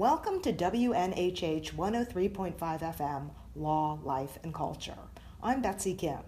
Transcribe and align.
Welcome 0.00 0.40
to 0.44 0.52
WNHH 0.54 1.74
103.5 1.74 2.56
FM, 2.56 3.30
Law, 3.54 3.98
Life, 4.02 4.38
and 4.42 4.54
Culture. 4.54 4.96
I'm 5.42 5.60
Betsy 5.60 5.92
Kim. 5.92 6.20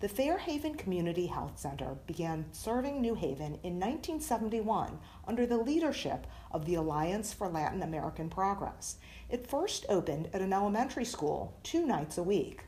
The 0.00 0.08
Fairhaven 0.08 0.76
Community 0.76 1.26
Health 1.26 1.58
Center 1.58 1.98
began 2.06 2.46
serving 2.52 3.02
New 3.02 3.14
Haven 3.14 3.58
in 3.62 3.78
1971 3.78 4.98
under 5.28 5.44
the 5.44 5.58
leadership 5.58 6.26
of 6.52 6.64
the 6.64 6.76
Alliance 6.76 7.34
for 7.34 7.48
Latin 7.48 7.82
American 7.82 8.30
Progress. 8.30 8.96
It 9.28 9.46
first 9.46 9.84
opened 9.90 10.30
at 10.32 10.40
an 10.40 10.54
elementary 10.54 11.04
school 11.04 11.52
two 11.62 11.84
nights 11.84 12.16
a 12.16 12.22
week. 12.22 12.62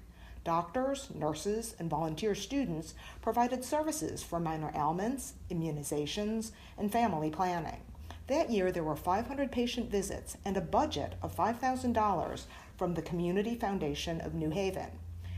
Doctors, 0.44 1.08
nurses, 1.14 1.74
and 1.78 1.88
volunteer 1.88 2.34
students 2.34 2.92
provided 3.22 3.64
services 3.64 4.22
for 4.22 4.38
minor 4.38 4.70
ailments, 4.76 5.32
immunizations, 5.50 6.50
and 6.76 6.92
family 6.92 7.30
planning. 7.30 7.80
That 8.26 8.50
year, 8.50 8.72
there 8.72 8.84
were 8.84 8.96
500 8.96 9.52
patient 9.52 9.90
visits 9.90 10.38
and 10.44 10.56
a 10.56 10.62
budget 10.62 11.14
of 11.22 11.36
$5,000 11.36 12.44
from 12.78 12.94
the 12.94 13.02
Community 13.02 13.54
Foundation 13.54 14.20
of 14.22 14.34
New 14.34 14.50
Haven. 14.50 14.90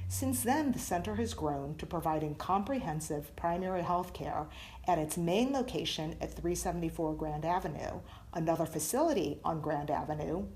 Since 0.09 0.45
then, 0.45 0.71
the 0.71 0.79
center 0.79 1.17
has 1.17 1.35
grown 1.35 1.75
to 1.79 1.87
providing 1.87 2.37
comprehensive 2.37 3.35
primary 3.35 3.83
health 3.83 4.13
care 4.13 4.47
at 4.87 4.99
its 4.99 5.19
main 5.19 5.53
location 5.53 6.15
at 6.21 6.33
374 6.33 7.15
Grand 7.15 7.45
Avenue, 7.45 8.01
another 8.33 8.67
facility 8.67 9.41
on 9.45 9.61
Grand 9.61 9.91
Avenue, 9.91 10.47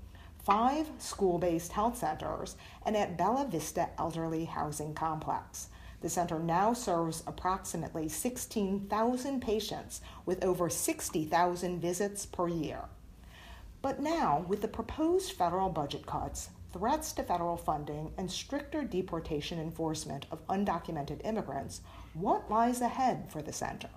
five 0.41 0.87
school 0.99 1.37
based 1.37 1.73
health 1.73 1.97
centers, 1.97 2.55
and 2.85 2.95
at 2.95 3.17
Bella 3.17 3.45
Vista 3.45 3.89
Elderly 3.97 4.45
Housing 4.45 4.93
Complex. 4.93 5.67
The 6.01 6.09
center 6.09 6.39
now 6.39 6.73
serves 6.73 7.23
approximately 7.27 8.09
16,000 8.09 9.39
patients 9.41 10.01
with 10.25 10.43
over 10.43 10.69
60,000 10.69 11.79
visits 11.79 12.25
per 12.25 12.47
year. 12.47 12.85
But 13.81 13.99
now, 13.99 14.45
with 14.47 14.61
the 14.61 14.67
proposed 14.67 15.31
federal 15.33 15.69
budget 15.69 16.05
cuts, 16.05 16.49
threats 16.73 17.13
to 17.13 17.23
federal 17.23 17.57
funding, 17.57 18.13
and 18.17 18.31
stricter 18.31 18.83
deportation 18.83 19.59
enforcement 19.59 20.25
of 20.31 20.45
undocumented 20.47 21.25
immigrants, 21.25 21.81
what 22.13 22.49
lies 22.49 22.81
ahead 22.81 23.29
for 23.29 23.41
the 23.41 23.53
center? 23.53 23.89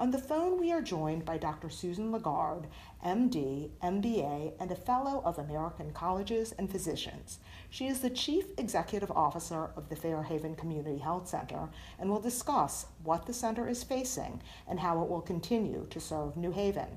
On 0.00 0.10
the 0.10 0.18
phone, 0.18 0.58
we 0.58 0.72
are 0.72 0.80
joined 0.80 1.26
by 1.26 1.36
Dr. 1.36 1.68
Susan 1.68 2.10
Lagarde, 2.10 2.68
MD, 3.04 3.68
MBA, 3.82 4.54
and 4.58 4.70
a 4.70 4.74
Fellow 4.74 5.20
of 5.26 5.38
American 5.38 5.92
Colleges 5.92 6.52
and 6.52 6.70
Physicians. 6.70 7.38
She 7.68 7.86
is 7.86 8.00
the 8.00 8.08
Chief 8.08 8.46
Executive 8.56 9.10
Officer 9.10 9.72
of 9.76 9.90
the 9.90 9.96
Fairhaven 9.96 10.56
Community 10.56 10.96
Health 10.96 11.28
Center 11.28 11.68
and 11.98 12.08
will 12.08 12.18
discuss 12.18 12.86
what 13.04 13.26
the 13.26 13.34
center 13.34 13.68
is 13.68 13.84
facing 13.84 14.40
and 14.66 14.80
how 14.80 15.02
it 15.02 15.10
will 15.10 15.20
continue 15.20 15.86
to 15.90 16.00
serve 16.00 16.34
New 16.34 16.52
Haven. 16.52 16.96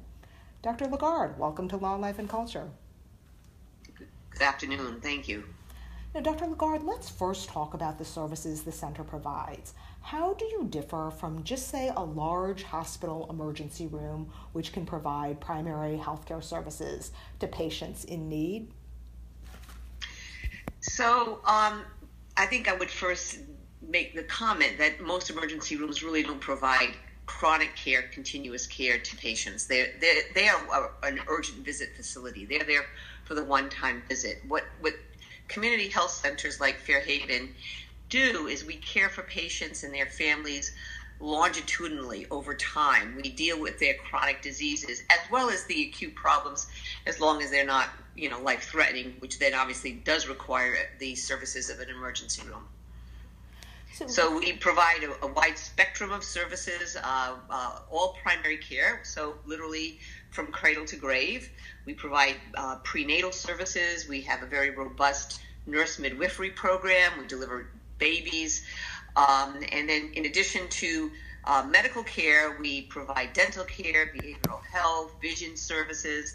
Dr. 0.62 0.86
Lagarde, 0.86 1.38
welcome 1.38 1.68
to 1.68 1.76
Law, 1.76 1.98
Life, 1.98 2.20
and 2.20 2.30
Culture. 2.30 2.70
Good 3.98 4.42
afternoon. 4.42 5.02
Thank 5.02 5.28
you. 5.28 5.44
Now, 6.16 6.22
Dr. 6.22 6.46
Lagarde, 6.46 6.86
let's 6.86 7.10
first 7.10 7.50
talk 7.50 7.74
about 7.74 7.98
the 7.98 8.06
services 8.06 8.62
the 8.62 8.72
center 8.72 9.04
provides. 9.04 9.74
How 10.04 10.34
do 10.34 10.44
you 10.44 10.68
differ 10.70 11.12
from 11.18 11.46
just, 11.46 11.70
say, 11.70 11.90
a 11.96 12.04
large 12.04 12.64
hospital 12.64 13.26
emergency 13.30 13.88
room, 13.88 14.30
which 14.52 14.74
can 14.74 14.86
provide 14.86 15.40
primary 15.40 15.98
healthcare 15.98 16.44
services 16.44 17.14
to 17.40 17.48
patients 17.48 18.04
in 18.04 18.28
need? 18.28 18.68
So, 20.82 21.40
um, 21.46 21.84
I 22.36 22.46
think 22.48 22.68
I 22.68 22.76
would 22.76 22.90
first 22.90 23.40
make 23.82 24.14
the 24.14 24.24
comment 24.24 24.78
that 24.78 25.00
most 25.00 25.30
emergency 25.30 25.78
rooms 25.78 26.04
really 26.04 26.22
don't 26.22 26.42
provide 26.42 26.96
chronic 27.26 27.74
care, 27.78 28.02
continuous 28.02 28.68
care 28.68 28.98
to 28.98 29.16
patients. 29.16 29.68
They're, 29.68 29.94
they're, 30.02 30.24
they 30.36 30.50
are 30.50 30.92
an 31.04 31.22
urgent 31.30 31.64
visit 31.64 31.96
facility. 31.96 32.46
They're 32.46 32.66
there 32.66 32.86
for 33.24 33.36
the 33.36 33.44
one 33.46 33.70
time 33.70 34.04
visit. 34.10 34.42
What, 34.50 34.64
what 34.82 34.96
community 35.48 35.88
health 35.88 36.12
centers 36.12 36.60
like 36.60 36.76
Fairhaven 36.76 37.56
do 38.10 38.48
is 38.48 38.66
we 38.66 38.76
care 38.76 39.10
for 39.10 39.24
patients 39.24 39.84
and 39.84 39.94
their 39.94 40.06
families 40.06 40.72
longitudinally 41.20 42.28
over 42.30 42.54
time. 42.54 43.16
We 43.16 43.30
deal 43.30 43.60
with 43.60 43.80
their 43.80 43.96
chronic 43.96 44.42
diseases 44.42 45.04
as 45.10 45.20
well 45.32 45.50
as 45.50 45.64
the 45.66 45.84
acute 45.84 46.16
problems 46.16 46.68
as 47.08 47.20
long 47.20 47.42
as 47.42 47.50
they're 47.50 47.66
not, 47.66 47.90
you 48.16 48.30
know, 48.30 48.42
life 48.42 48.64
threatening, 48.64 49.16
which 49.20 49.40
then 49.40 49.54
obviously 49.54 49.94
does 49.94 50.28
require 50.28 50.76
the 51.00 51.16
services 51.16 51.70
of 51.70 51.80
an 51.80 51.90
emergency 51.90 52.42
room. 52.48 52.68
So, 53.94 54.08
so 54.08 54.40
we 54.40 54.54
provide 54.54 55.04
a, 55.04 55.24
a, 55.24 55.28
wide 55.28 55.56
spectrum 55.56 56.12
of 56.12 56.24
services, 56.24 56.96
uh, 56.96 57.36
uh, 57.48 57.80
all 57.92 58.18
primary 58.24 58.58
care, 58.58 59.02
so 59.04 59.36
literally 59.46 60.00
from 60.32 60.48
cradle 60.48 60.84
to 60.86 60.96
grave. 60.96 61.52
We 61.86 61.94
provide 61.94 62.38
uh, 62.56 62.78
prenatal 62.84 63.32
services. 63.32 64.08
We 64.10 64.22
have 64.22 64.42
a 64.42 64.48
very 64.48 64.72
robust 64.72 65.42
nurse 65.68 66.00
midwifery 66.00 66.50
program. 66.50 67.12
We 67.20 67.28
deliver 67.28 67.68
babies. 68.04 68.54
Um, 69.16 69.50
and 69.72 69.84
then, 69.90 70.04
in 70.18 70.24
addition 70.26 70.64
to 70.82 71.12
uh, 71.46 71.64
medical 71.78 72.04
care, 72.04 72.58
we 72.60 72.72
provide 72.96 73.28
dental 73.34 73.66
care, 73.66 74.04
behavioral 74.16 74.64
health, 74.78 75.10
vision 75.22 75.56
services. 75.56 76.26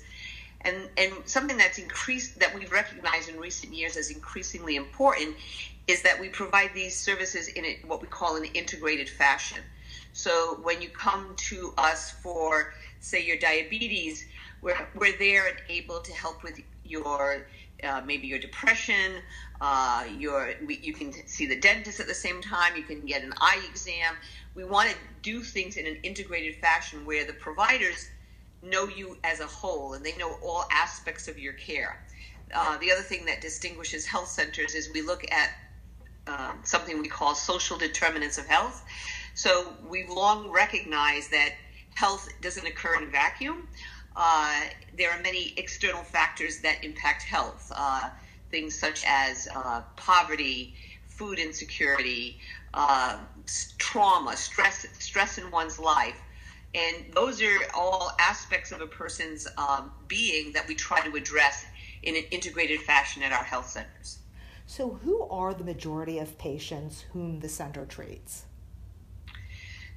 And, 0.62 0.76
and 0.96 1.12
something 1.24 1.58
that's 1.62 1.78
increased 1.78 2.38
that 2.40 2.50
we've 2.54 2.72
recognized 2.72 3.28
in 3.28 3.36
recent 3.38 3.70
years 3.80 3.96
as 3.96 4.10
increasingly 4.10 4.74
important 4.76 5.36
is 5.86 6.02
that 6.02 6.16
we 6.20 6.28
provide 6.28 6.70
these 6.74 6.94
services 7.08 7.48
in 7.48 7.64
what 7.86 7.98
we 8.02 8.08
call 8.08 8.36
an 8.36 8.44
integrated 8.60 9.08
fashion. 9.08 9.62
So 10.12 10.58
when 10.62 10.82
you 10.82 10.90
come 11.06 11.34
to 11.50 11.72
us 11.78 12.10
for, 12.22 12.74
say, 13.00 13.20
your 13.24 13.38
diabetes, 13.38 14.26
we're, 14.62 14.76
we're 14.94 15.16
there 15.18 15.46
and 15.46 15.56
able 15.68 16.00
to 16.00 16.12
help 16.12 16.42
with 16.42 16.60
your 16.84 17.46
uh, 17.84 18.02
maybe 18.04 18.26
your 18.26 18.38
depression. 18.38 19.22
Uh, 19.60 20.04
your 20.18 20.52
you 20.68 20.92
can 20.92 21.12
see 21.26 21.46
the 21.46 21.58
dentist 21.58 22.00
at 22.00 22.06
the 22.06 22.14
same 22.14 22.40
time. 22.40 22.76
You 22.76 22.82
can 22.82 23.04
get 23.04 23.22
an 23.22 23.32
eye 23.40 23.60
exam. 23.68 24.14
We 24.54 24.64
want 24.64 24.90
to 24.90 24.96
do 25.22 25.42
things 25.42 25.76
in 25.76 25.86
an 25.86 25.96
integrated 26.02 26.56
fashion 26.56 27.04
where 27.06 27.24
the 27.24 27.32
providers 27.34 28.08
know 28.62 28.88
you 28.88 29.16
as 29.24 29.40
a 29.40 29.46
whole 29.46 29.94
and 29.94 30.04
they 30.04 30.16
know 30.16 30.36
all 30.44 30.64
aspects 30.72 31.28
of 31.28 31.38
your 31.38 31.52
care. 31.52 32.02
Uh, 32.54 32.78
the 32.78 32.90
other 32.90 33.02
thing 33.02 33.24
that 33.26 33.40
distinguishes 33.40 34.06
health 34.06 34.28
centers 34.28 34.74
is 34.74 34.90
we 34.92 35.02
look 35.02 35.24
at 35.30 35.50
um, 36.26 36.58
something 36.64 37.00
we 37.00 37.08
call 37.08 37.34
social 37.34 37.76
determinants 37.78 38.38
of 38.38 38.46
health. 38.46 38.84
So 39.34 39.74
we've 39.88 40.10
long 40.10 40.50
recognized 40.50 41.30
that 41.30 41.50
health 41.94 42.28
doesn't 42.40 42.66
occur 42.66 42.96
in 42.96 43.04
a 43.04 43.10
vacuum. 43.10 43.68
Uh, 44.16 44.62
there 44.96 45.10
are 45.10 45.20
many 45.22 45.54
external 45.56 46.02
factors 46.02 46.58
that 46.60 46.82
impact 46.82 47.22
health, 47.22 47.70
uh, 47.74 48.10
things 48.50 48.78
such 48.78 49.04
as 49.06 49.48
uh, 49.54 49.82
poverty, 49.96 50.74
food 51.06 51.38
insecurity, 51.38 52.38
uh, 52.74 53.18
trauma, 53.78 54.36
stress, 54.36 54.86
stress 54.98 55.38
in 55.38 55.50
one's 55.50 55.78
life. 55.78 56.20
And 56.74 56.96
those 57.14 57.40
are 57.42 57.58
all 57.74 58.12
aspects 58.18 58.72
of 58.72 58.80
a 58.80 58.86
person's 58.86 59.48
um, 59.56 59.90
being 60.06 60.52
that 60.52 60.68
we 60.68 60.74
try 60.74 61.00
to 61.00 61.16
address 61.16 61.64
in 62.02 62.14
an 62.14 62.24
integrated 62.30 62.80
fashion 62.80 63.22
at 63.22 63.32
our 63.32 63.44
health 63.44 63.68
centers. 63.68 64.18
So, 64.66 65.00
who 65.02 65.22
are 65.28 65.54
the 65.54 65.64
majority 65.64 66.18
of 66.18 66.36
patients 66.38 67.06
whom 67.12 67.40
the 67.40 67.48
center 67.48 67.86
treats? 67.86 68.44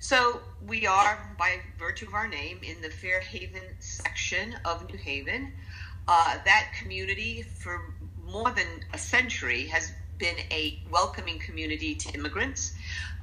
So 0.01 0.41
we 0.66 0.88
are, 0.88 1.31
by 1.38 1.59
virtue 1.78 2.07
of 2.07 2.16
our 2.16 2.28
name, 2.28 2.62
in 2.63 2.81
the 2.81 2.89
Fairhaven 2.89 3.62
section 3.78 4.56
of 4.66 4.89
New 4.89 4.97
Haven. 4.97 5.53
Uh, 6.07 6.39
that 6.44 6.72
community, 6.81 7.44
for 7.44 7.94
more 8.25 8.50
than 8.50 8.66
a 8.94 8.97
century, 8.97 9.67
has 9.67 9.91
been 10.17 10.38
a 10.50 10.81
welcoming 10.89 11.38
community 11.38 11.94
to 11.94 12.12
immigrants. 12.16 12.73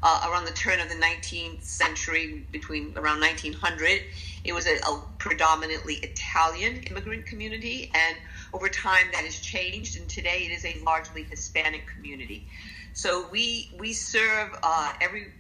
Uh, 0.05 0.29
around 0.31 0.45
the 0.45 0.53
turn 0.53 0.79
of 0.79 0.89
the 0.89 0.95
19th 0.95 1.65
century, 1.65 2.47
between 2.53 2.93
around 2.97 3.19
1900, 3.19 4.01
it 4.45 4.53
was 4.53 4.69
a, 4.69 4.77
a, 4.77 5.03
predominantly 5.19 5.95
Italian 5.95 6.85
immigrant 6.85 7.27
community, 7.27 7.91
and 7.93 8.17
over 8.55 8.69
time 8.69 9.07
that 9.13 9.25
has 9.25 9.41
changed, 9.41 9.99
and 9.99 10.09
today 10.09 10.49
it 10.49 10.53
is 10.53 10.65
a 10.65 10.81
largely 10.85 11.25
Hispanic 11.25 11.89
community. 11.89 12.47
So 12.93 13.29
we 13.31 13.71
we 13.79 13.93
serve 13.93 14.57
uh, 14.63 14.93
every 15.01 15.33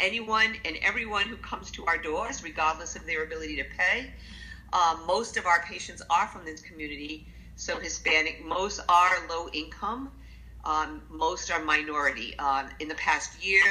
anyone 0.00 0.54
and 0.64 0.76
everyone 0.82 1.26
who 1.26 1.36
comes 1.36 1.70
to 1.72 1.84
our 1.86 1.98
doors, 1.98 2.42
regardless 2.42 2.96
of 2.96 3.06
their 3.06 3.24
ability 3.24 3.56
to 3.56 3.64
pay. 3.76 4.10
Um, 4.72 5.06
most 5.06 5.36
of 5.36 5.46
our 5.46 5.62
patients 5.62 6.02
are 6.10 6.26
from 6.26 6.44
this 6.44 6.60
community, 6.60 7.26
so 7.56 7.78
Hispanic. 7.78 8.44
Most 8.44 8.80
are 8.88 9.28
low 9.28 9.48
income. 9.52 10.10
Um, 10.64 11.02
most 11.10 11.50
are 11.50 11.62
minority. 11.62 12.34
Uh, 12.38 12.68
in 12.80 12.88
the 12.88 12.94
past 12.94 13.44
year, 13.44 13.62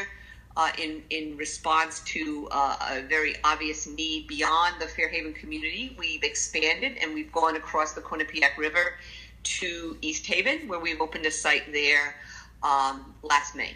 uh, 0.56 0.70
in 0.78 1.04
in 1.10 1.36
response 1.36 2.02
to 2.02 2.48
uh, 2.52 2.78
a 2.92 3.02
very 3.02 3.36
obvious 3.44 3.88
need 3.88 4.28
beyond 4.28 4.80
the 4.80 4.88
Fairhaven 4.88 5.34
community, 5.34 5.96
we've 5.98 6.24
expanded 6.24 6.98
and 7.02 7.14
we've 7.14 7.32
gone 7.32 7.56
across 7.56 7.94
the 7.94 8.02
Quinnipiac 8.02 8.58
River 8.58 8.96
to 9.44 9.98
East 10.02 10.26
Haven, 10.28 10.68
where 10.68 10.80
we've 10.80 11.02
opened 11.02 11.26
a 11.26 11.32
site 11.32 11.72
there 11.74 12.16
um, 12.62 13.14
last 13.24 13.56
May. 13.56 13.76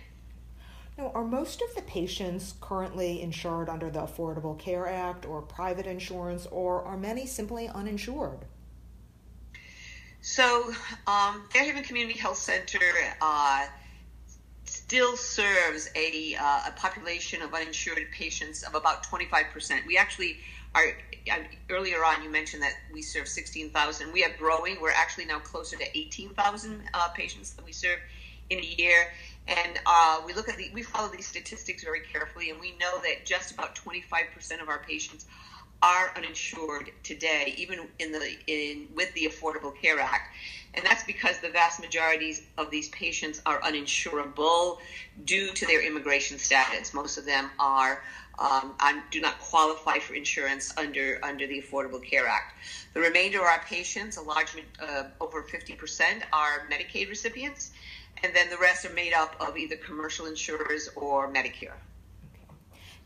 Now, 0.97 1.11
are 1.13 1.23
most 1.23 1.61
of 1.61 1.75
the 1.75 1.83
patients 1.83 2.55
currently 2.59 3.21
insured 3.21 3.69
under 3.69 3.91
the 3.91 3.99
Affordable 3.99 4.57
Care 4.57 4.87
Act 4.87 5.25
or 5.25 5.43
private 5.43 5.85
insurance, 5.85 6.47
or 6.47 6.83
are 6.83 6.97
many 6.97 7.27
simply 7.27 7.67
uninsured? 7.67 8.45
So, 10.21 10.73
um, 11.05 11.47
Fairhaven 11.51 11.83
Community 11.83 12.17
Health 12.17 12.37
Center 12.37 12.79
uh, 13.21 13.67
still 14.65 15.15
serves 15.15 15.87
a, 15.95 16.35
uh, 16.35 16.61
a 16.67 16.71
population 16.75 17.43
of 17.43 17.53
uninsured 17.53 18.07
patients 18.11 18.63
of 18.63 18.73
about 18.73 19.05
25%. 19.05 19.85
We 19.85 19.97
actually 19.97 20.37
are, 20.73 20.97
earlier 21.69 22.03
on, 22.03 22.23
you 22.23 22.31
mentioned 22.31 22.63
that 22.63 22.73
we 22.91 23.03
serve 23.03 23.27
16,000. 23.27 24.11
We 24.11 24.25
are 24.25 24.31
growing. 24.39 24.81
We're 24.81 24.89
actually 24.89 25.25
now 25.25 25.39
closer 25.39 25.77
to 25.77 25.97
18,000 25.97 26.81
uh, 26.93 27.09
patients 27.09 27.51
that 27.53 27.63
we 27.63 27.71
serve 27.71 27.99
in 28.49 28.59
a 28.59 28.75
year. 28.77 29.11
And 29.47 29.79
uh, 29.85 30.21
we 30.25 30.33
look 30.33 30.49
at 30.49 30.57
the, 30.57 30.69
we 30.73 30.83
follow 30.83 31.09
these 31.09 31.27
statistics 31.27 31.83
very 31.83 32.01
carefully, 32.01 32.49
and 32.49 32.59
we 32.59 32.71
know 32.77 32.99
that 33.03 33.25
just 33.25 33.51
about 33.51 33.75
25% 33.75 34.61
of 34.61 34.67
our 34.67 34.79
patients 34.79 35.25
are 35.81 36.11
uninsured 36.15 36.91
today, 37.03 37.53
even 37.57 37.87
in 37.99 38.11
the 38.11 38.35
in 38.47 38.87
with 38.95 39.13
the 39.13 39.25
Affordable 39.25 39.73
Care 39.79 39.99
Act, 39.99 40.33
and 40.73 40.85
that's 40.85 41.03
because 41.03 41.39
the 41.39 41.49
vast 41.49 41.79
majority 41.79 42.35
of 42.57 42.71
these 42.71 42.89
patients 42.89 43.41
are 43.45 43.61
uninsurable 43.61 44.79
due 45.25 45.51
to 45.53 45.65
their 45.67 45.85
immigration 45.85 46.39
status. 46.39 46.93
Most 46.93 47.17
of 47.17 47.25
them 47.25 47.51
are 47.59 48.01
um, 48.39 48.75
do 49.11 49.19
not 49.21 49.39
qualify 49.39 49.99
for 49.99 50.13
insurance 50.13 50.73
under 50.77 51.19
under 51.23 51.47
the 51.47 51.61
Affordable 51.61 52.03
Care 52.03 52.27
Act. 52.27 52.53
The 52.93 52.99
remainder 52.99 53.39
of 53.39 53.45
our 53.45 53.61
patients, 53.65 54.17
a 54.17 54.21
large 54.21 54.55
uh, 54.81 55.03
over 55.21 55.43
50%, 55.43 56.23
are 56.33 56.67
Medicaid 56.71 57.09
recipients, 57.09 57.71
and 58.23 58.35
then 58.35 58.49
the 58.49 58.57
rest 58.57 58.85
are 58.85 58.93
made 58.93 59.13
up 59.13 59.35
of 59.39 59.57
either 59.57 59.75
commercial 59.77 60.25
insurers 60.25 60.89
or 60.95 61.31
Medicare. 61.31 61.77
Okay. 62.33 62.55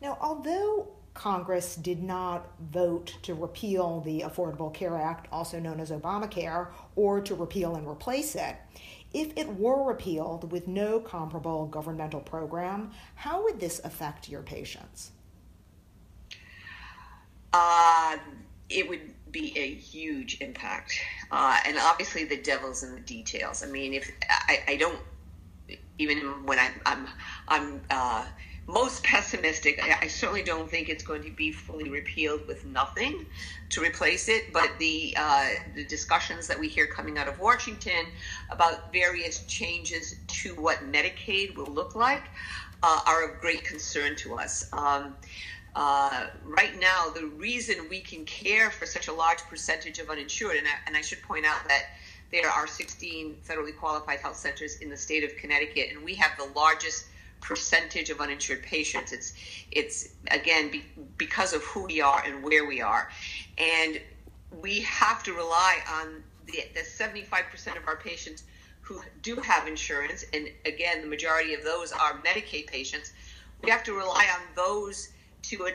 Now, 0.01 0.17
although 0.21 0.87
Congress 1.13 1.75
did 1.75 2.01
not 2.01 2.47
vote 2.71 3.15
to 3.23 3.33
repeal 3.33 4.01
the 4.01 4.21
Affordable 4.21 4.73
Care 4.73 4.97
Act, 4.97 5.27
also 5.31 5.59
known 5.59 5.79
as 5.79 5.91
Obamacare, 5.91 6.69
or 6.95 7.21
to 7.21 7.35
repeal 7.35 7.75
and 7.75 7.87
replace 7.87 8.35
it. 8.35 8.55
If 9.13 9.33
it 9.35 9.47
were 9.57 9.83
repealed 9.83 10.51
with 10.51 10.67
no 10.67 10.99
comparable 11.01 11.65
governmental 11.67 12.21
program, 12.21 12.91
how 13.15 13.43
would 13.43 13.59
this 13.59 13.81
affect 13.83 14.29
your 14.29 14.41
patients? 14.41 15.11
Uh, 17.51 18.17
it 18.69 18.87
would 18.87 19.13
be 19.31 19.57
a 19.57 19.73
huge 19.73 20.39
impact. 20.41 20.93
Uh, 21.31 21.57
and 21.65 21.77
obviously, 21.79 22.23
the 22.23 22.37
devil's 22.37 22.83
in 22.83 22.93
the 22.95 23.01
details. 23.01 23.63
I 23.63 23.67
mean, 23.67 23.93
if 23.93 24.11
I, 24.29 24.59
I 24.67 24.75
don't, 24.77 24.99
even 25.97 26.45
when 26.45 26.59
I'm, 26.59 26.73
I'm, 26.85 27.07
I'm, 27.47 27.81
uh, 27.89 28.25
most 28.67 29.03
pessimistic. 29.03 29.83
I, 29.83 30.05
I, 30.05 30.07
certainly 30.07 30.43
don't 30.43 30.69
think 30.69 30.87
it's 30.87 31.03
going 31.03 31.23
to 31.23 31.31
be 31.31 31.51
fully 31.51 31.89
repealed 31.89 32.47
with 32.47 32.65
nothing 32.65 33.25
to 33.69 33.81
replace 33.81 34.29
it. 34.29 34.53
But 34.53 34.69
the 34.79 35.15
uh, 35.17 35.49
the 35.75 35.83
discussions 35.85 36.47
that 36.47 36.59
we 36.59 36.67
hear 36.67 36.87
coming 36.87 37.17
out 37.17 37.27
of 37.27 37.39
Washington 37.39 38.05
about 38.49 38.93
various 38.93 39.45
changes 39.45 40.15
to 40.27 40.55
what 40.55 40.77
Medicaid 40.91 41.55
will 41.55 41.73
look 41.73 41.95
like 41.95 42.23
uh, 42.83 43.01
are 43.07 43.29
of 43.29 43.39
great 43.39 43.63
concern 43.63 44.15
to 44.17 44.35
us. 44.35 44.69
Um, 44.73 45.15
uh, 45.75 46.27
right 46.43 46.77
now, 46.79 47.07
the 47.15 47.27
reason 47.37 47.87
we 47.89 48.01
can 48.01 48.25
care 48.25 48.71
for 48.71 48.85
such 48.85 49.07
a 49.07 49.13
large 49.13 49.39
percentage 49.49 49.99
of 49.99 50.09
uninsured, 50.09 50.57
and 50.57 50.67
I, 50.67 50.71
and 50.85 50.97
I 50.97 51.01
should 51.01 51.21
point 51.21 51.45
out 51.45 51.67
that 51.67 51.83
there 52.31 52.49
are 52.49 52.67
16 52.67 53.37
federally 53.47 53.75
qualified 53.75 54.19
health 54.19 54.37
centers 54.37 54.77
in 54.77 54.89
the 54.89 54.97
state 54.97 55.23
of 55.23 55.35
Connecticut, 55.37 55.89
and 55.93 56.03
we 56.03 56.15
have 56.15 56.31
the 56.37 56.49
largest 56.55 57.05
percentage 57.39 58.09
of 58.09 58.19
uninsured 58.19 58.63
patients. 58.63 59.11
It's 59.11 59.33
it's 59.71 60.09
again 60.29 60.71
be, 60.71 60.85
because 61.17 61.53
of 61.53 61.63
who 61.63 61.85
we 61.85 62.01
are 62.01 62.23
and 62.25 62.43
where 62.43 62.65
we 62.65 62.81
are, 62.81 63.09
and 63.57 63.99
we 64.61 64.81
have 64.81 65.23
to 65.23 65.33
rely 65.33 65.77
on 65.89 66.23
the, 66.45 66.63
the 66.73 66.81
75% 66.81 67.77
of 67.77 67.87
our 67.87 67.95
patients 67.95 68.43
who 68.81 69.01
do 69.21 69.35
have 69.37 69.67
insurance, 69.67 70.25
and 70.33 70.49
again, 70.65 71.01
the 71.01 71.07
majority 71.07 71.53
of 71.53 71.63
those 71.63 71.91
are 71.91 72.21
Medicaid 72.25 72.67
patients. 72.67 73.13
We 73.63 73.69
have 73.69 73.83
to 73.83 73.93
rely 73.93 74.27
on 74.33 74.41
those 74.55 75.09
to 75.43 75.67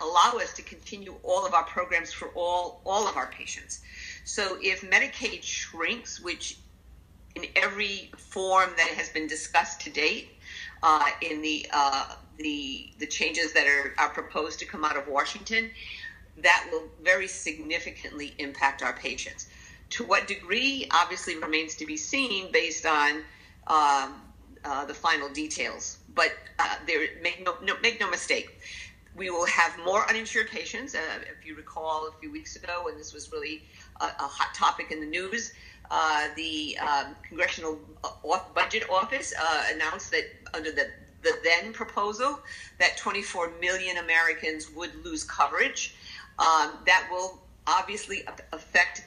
allow 0.00 0.38
us 0.38 0.52
to 0.54 0.62
continue 0.62 1.14
all 1.22 1.46
of 1.46 1.54
our 1.54 1.64
programs 1.64 2.12
for 2.12 2.28
all 2.34 2.80
all 2.84 3.08
of 3.08 3.16
our 3.16 3.28
patients. 3.28 3.80
So 4.24 4.58
if 4.60 4.82
Medicaid 4.82 5.42
shrinks, 5.42 6.20
which 6.20 6.58
in 7.34 7.44
every 7.56 8.10
form 8.16 8.70
that 8.76 8.88
has 8.88 9.08
been 9.08 9.26
discussed 9.26 9.80
to 9.82 9.90
date, 9.90 10.28
uh, 10.82 11.06
in 11.20 11.42
the 11.42 11.66
uh, 11.72 12.14
the 12.38 12.90
the 12.98 13.06
changes 13.06 13.52
that 13.52 13.66
are, 13.66 13.94
are 13.98 14.10
proposed 14.10 14.58
to 14.60 14.66
come 14.66 14.84
out 14.84 14.96
of 14.96 15.06
Washington, 15.08 15.70
that 16.38 16.68
will 16.70 16.84
very 17.02 17.28
significantly 17.28 18.34
impact 18.38 18.82
our 18.82 18.92
patients. 18.92 19.48
To 19.90 20.04
what 20.04 20.26
degree, 20.26 20.88
obviously, 20.90 21.36
remains 21.36 21.76
to 21.76 21.86
be 21.86 21.96
seen 21.96 22.50
based 22.50 22.86
on 22.86 23.22
um, 23.66 24.14
uh, 24.64 24.84
the 24.86 24.94
final 24.94 25.28
details. 25.28 25.98
But 26.14 26.32
uh, 26.58 26.76
there, 26.86 27.08
make 27.22 27.44
no, 27.44 27.56
no, 27.62 27.74
make 27.82 28.00
no 28.00 28.08
mistake, 28.10 28.58
we 29.16 29.30
will 29.30 29.46
have 29.46 29.78
more 29.84 30.08
uninsured 30.08 30.48
patients. 30.48 30.94
Uh, 30.94 30.98
if 31.22 31.46
you 31.46 31.54
recall, 31.54 32.08
a 32.08 32.20
few 32.20 32.32
weeks 32.32 32.56
ago, 32.56 32.82
when 32.84 32.96
this 32.96 33.12
was 33.12 33.30
really 33.32 33.62
a, 34.00 34.04
a 34.04 34.26
hot 34.26 34.54
topic 34.54 34.90
in 34.90 35.00
the 35.00 35.06
news, 35.06 35.52
uh, 35.90 36.28
the 36.36 36.78
um, 36.78 37.14
Congressional 37.22 37.78
Budget 38.54 38.88
Office 38.90 39.34
uh, 39.38 39.64
announced 39.74 40.10
that 40.10 40.24
under 40.54 40.72
the 40.72 40.88
the 41.22 41.38
then 41.44 41.72
proposal 41.72 42.40
that 42.78 42.96
24 42.96 43.52
million 43.60 43.98
Americans 43.98 44.70
would 44.74 44.92
lose 45.04 45.22
coverage. 45.22 45.94
Um, 46.38 46.72
that 46.86 47.06
will 47.12 47.40
obviously 47.66 48.24
affect 48.52 49.04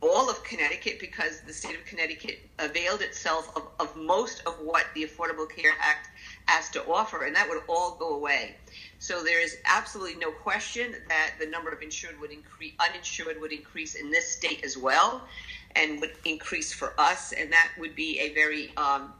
all 0.00 0.28
of 0.28 0.42
Connecticut 0.44 0.98
because 1.00 1.40
the 1.40 1.52
state 1.52 1.74
of 1.74 1.84
Connecticut 1.84 2.40
availed 2.58 3.00
itself 3.00 3.54
of, 3.56 3.68
of 3.80 3.96
most 3.96 4.42
of 4.46 4.54
what 4.60 4.86
the 4.94 5.04
Affordable 5.04 5.48
Care 5.48 5.72
Act 5.80 6.08
has 6.46 6.68
to 6.70 6.84
offer, 6.86 7.24
and 7.24 7.34
that 7.34 7.48
would 7.48 7.62
all 7.68 7.96
go 7.98 8.14
away. 8.14 8.56
So 9.04 9.22
there 9.22 9.38
is 9.38 9.58
absolutely 9.66 10.16
no 10.16 10.30
question 10.30 10.94
that 11.08 11.32
the 11.38 11.44
number 11.44 11.68
of 11.68 11.82
insured 11.82 12.18
would 12.22 12.30
increase, 12.30 12.72
uninsured 12.80 13.38
would 13.38 13.52
increase 13.52 13.96
in 13.96 14.10
this 14.10 14.32
state 14.32 14.64
as 14.64 14.78
well, 14.78 15.28
and 15.76 16.00
would 16.00 16.12
increase 16.24 16.72
for 16.72 16.98
us, 16.98 17.32
and 17.32 17.52
that 17.52 17.68
would 17.78 17.94
be 17.94 18.18
a 18.20 18.32
very 18.32 18.74
um, 18.78 19.12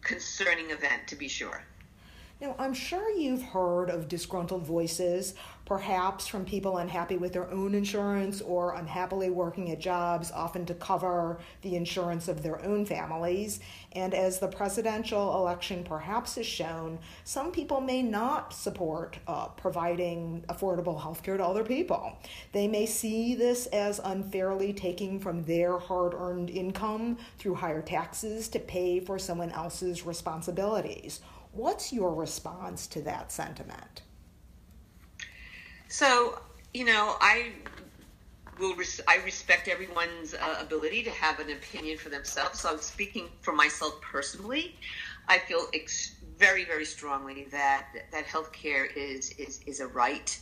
concerning 0.00 0.70
event 0.70 1.06
to 1.06 1.14
be 1.14 1.28
sure. 1.28 1.62
Now, 2.40 2.56
I'm 2.58 2.74
sure 2.74 3.16
you've 3.16 3.44
heard 3.44 3.90
of 3.90 4.08
disgruntled 4.08 4.66
voices, 4.66 5.34
perhaps 5.64 6.26
from 6.26 6.44
people 6.44 6.78
unhappy 6.78 7.16
with 7.16 7.32
their 7.32 7.50
own 7.50 7.74
insurance 7.74 8.40
or 8.40 8.74
unhappily 8.74 9.30
working 9.30 9.70
at 9.70 9.80
jobs, 9.80 10.30
often 10.32 10.66
to 10.66 10.74
cover 10.74 11.38
the 11.62 11.76
insurance 11.76 12.28
of 12.28 12.42
their 12.42 12.64
own 12.64 12.84
families. 12.84 13.60
And 13.92 14.14
as 14.14 14.38
the 14.38 14.48
presidential 14.48 15.36
election 15.36 15.84
perhaps 15.84 16.36
has 16.36 16.46
shown, 16.46 16.98
some 17.24 17.52
people 17.52 17.80
may 17.80 18.02
not 18.02 18.52
support 18.52 19.18
uh, 19.26 19.48
providing 19.48 20.44
affordable 20.48 21.00
health 21.00 21.22
care 21.22 21.36
to 21.36 21.44
other 21.44 21.64
people. 21.64 22.16
They 22.52 22.68
may 22.68 22.86
see 22.86 23.34
this 23.34 23.66
as 23.66 24.00
unfairly 24.02 24.72
taking 24.72 25.20
from 25.20 25.44
their 25.44 25.78
hard 25.78 26.14
earned 26.14 26.50
income 26.50 27.18
through 27.38 27.54
higher 27.54 27.82
taxes 27.82 28.48
to 28.48 28.58
pay 28.58 29.00
for 29.00 29.18
someone 29.18 29.52
else's 29.52 30.04
responsibilities 30.04 31.20
What's 31.52 31.92
your 31.92 32.14
response 32.14 32.86
to 32.88 33.02
that 33.02 33.30
sentiment? 33.30 34.00
So, 35.92 36.38
you 36.72 36.86
know, 36.86 37.16
I 37.20 37.52
will 38.58 38.74
res- 38.76 39.02
I 39.06 39.16
respect 39.24 39.68
everyone's 39.68 40.32
uh, 40.34 40.56
ability 40.58 41.02
to 41.04 41.10
have 41.10 41.38
an 41.38 41.50
opinion 41.50 41.98
for 41.98 42.08
themselves. 42.08 42.60
So, 42.60 42.70
I'm 42.70 42.78
speaking 42.80 43.28
for 43.42 43.52
myself 43.52 44.00
personally. 44.00 44.76
I 45.28 45.38
feel 45.38 45.66
ex- 45.74 46.16
very, 46.38 46.64
very 46.64 46.86
strongly 46.86 47.44
that 47.52 47.88
that 48.10 48.26
healthcare 48.26 48.86
is 48.96 49.32
is 49.32 49.60
is 49.66 49.80
a 49.80 49.86
right. 49.88 50.38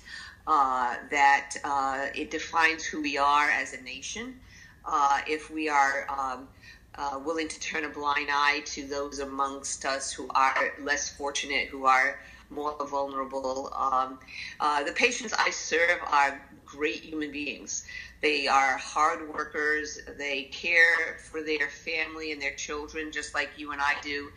Uh, 0.46 0.94
that 1.10 1.50
uh, 1.64 2.06
it 2.14 2.30
defines 2.30 2.84
who 2.84 3.02
we 3.02 3.18
are 3.18 3.50
as 3.50 3.72
a 3.74 3.82
nation. 3.82 4.36
Uh, 4.84 5.20
if 5.26 5.50
we 5.50 5.68
are 5.68 6.06
um, 6.08 6.48
uh, 6.96 7.18
willing 7.24 7.48
to 7.48 7.58
turn 7.60 7.84
a 7.84 7.88
blind 7.90 8.28
eye 8.32 8.62
to 8.66 8.86
those 8.86 9.18
amongst 9.18 9.84
us 9.84 10.12
who 10.12 10.28
are 10.36 10.54
less 10.82 11.08
fortunate, 11.10 11.68
who 11.68 11.86
are 11.86 12.18
more 12.50 12.74
vulnerable. 12.86 13.72
Um, 13.76 14.18
uh, 14.58 14.82
the 14.82 14.92
patients 14.92 15.32
I 15.38 15.50
serve 15.50 16.00
are 16.06 16.40
great 16.64 17.04
human 17.04 17.30
beings. 17.30 17.84
They 18.20 18.46
are 18.48 18.76
hard 18.76 19.28
workers. 19.28 19.98
They 20.18 20.44
care 20.44 21.16
for 21.18 21.42
their 21.42 21.68
family 21.68 22.32
and 22.32 22.40
their 22.40 22.54
children 22.54 23.10
just 23.12 23.34
like 23.34 23.50
you 23.56 23.72
and 23.72 23.80
I 23.80 23.94
do. 24.02 24.30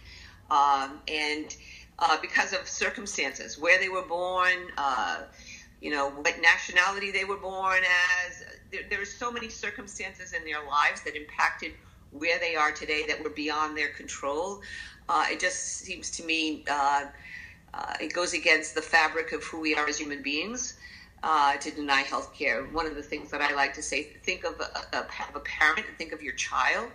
Um, 0.50 1.00
and 1.08 1.56
uh, 2.00 2.18
because 2.22 2.54
of 2.54 2.68
circumstances, 2.68 3.58
where 3.58 3.80
they 3.80 3.90
were 3.90 4.06
born, 4.06 4.72
uh, 4.78 5.24
you 5.82 5.92
know, 5.92 6.10
what 6.10 6.40
nationality 6.42 7.12
they 7.12 7.26
were 7.26 7.38
born 7.38 7.80
as, 8.28 8.44
there, 8.72 8.82
there 8.90 9.02
are 9.02 9.06
so 9.06 9.32
many 9.32 9.50
circumstances 9.50 10.34
in 10.34 10.44
their 10.46 10.66
lives 10.66 11.02
that 11.04 11.16
impacted 11.16 11.72
where 12.12 12.40
they 12.40 12.56
are 12.56 12.72
today 12.72 13.04
that 13.08 13.22
were 13.24 13.30
beyond 13.30 13.78
their 13.78 13.90
control. 13.90 14.62
Uh, 15.10 15.26
it 15.30 15.40
just 15.40 15.80
seems 15.80 16.10
to 16.12 16.24
me 16.24 16.64
uh, 17.74 17.94
it 18.02 18.14
goes 18.14 18.34
against 18.34 18.76
the 18.76 18.82
fabric 18.82 19.32
of 19.34 19.44
who 19.46 19.62
we 19.62 19.76
are 19.76 19.88
as 19.88 19.98
human 19.98 20.22
beings. 20.22 20.76
uh, 21.24 21.58
to 21.58 21.72
deny 21.72 22.02
health 22.02 22.34
care. 22.34 22.64
One 22.64 22.88
of 22.88 22.96
the 22.96 23.04
things 23.04 23.32
that 23.32 23.42
I 23.42 23.54
like 23.54 23.74
to 23.74 23.82
say, 23.82 24.04
think 24.24 24.44
of 24.44 24.60
a, 24.60 24.98
a, 24.98 25.06
a 25.36 25.40
parent 25.42 25.88
and 25.88 25.98
think 25.98 26.12
of 26.14 26.22
your 26.22 26.34
child 26.34 26.92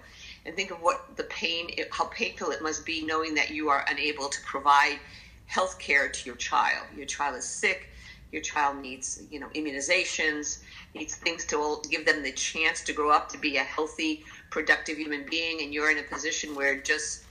and 0.47 0.55
think 0.57 0.71
of 0.71 0.79
what 0.81 0.97
the 1.17 1.25
pain, 1.25 1.69
how 1.93 2.07
painful 2.07 2.51
it 2.51 2.63
must 2.63 2.85
be 2.87 3.03
knowing 3.05 3.35
that 3.35 3.51
you 3.51 3.69
are 3.69 3.85
unable 3.89 4.29
to 4.29 4.41
provide 4.43 5.01
health 5.47 5.79
care 5.79 6.09
to 6.09 6.21
your 6.27 6.37
child. 6.37 6.89
Your 6.95 7.07
child 7.07 7.37
is 7.37 7.47
sick. 7.47 7.89
Your 8.33 8.43
child 8.43 8.77
needs, 8.77 9.23
you 9.31 9.41
know, 9.41 9.49
immunizations, 9.55 10.59
needs 10.95 11.15
things 11.17 11.45
to 11.47 11.79
give 11.91 12.05
them 12.07 12.23
the 12.23 12.33
chance 12.33 12.83
to 12.83 12.93
grow 12.93 13.11
up 13.13 13.29
to 13.31 13.39
be 13.39 13.57
a 13.57 13.63
healthy, 13.65 14.21
productive 14.51 14.99
human 14.99 15.25
being. 15.31 15.63
And 15.63 15.73
you're 15.73 15.91
in 15.91 15.99
a 15.99 16.03
position 16.03 16.55
where 16.55 16.77
just, 16.77 17.23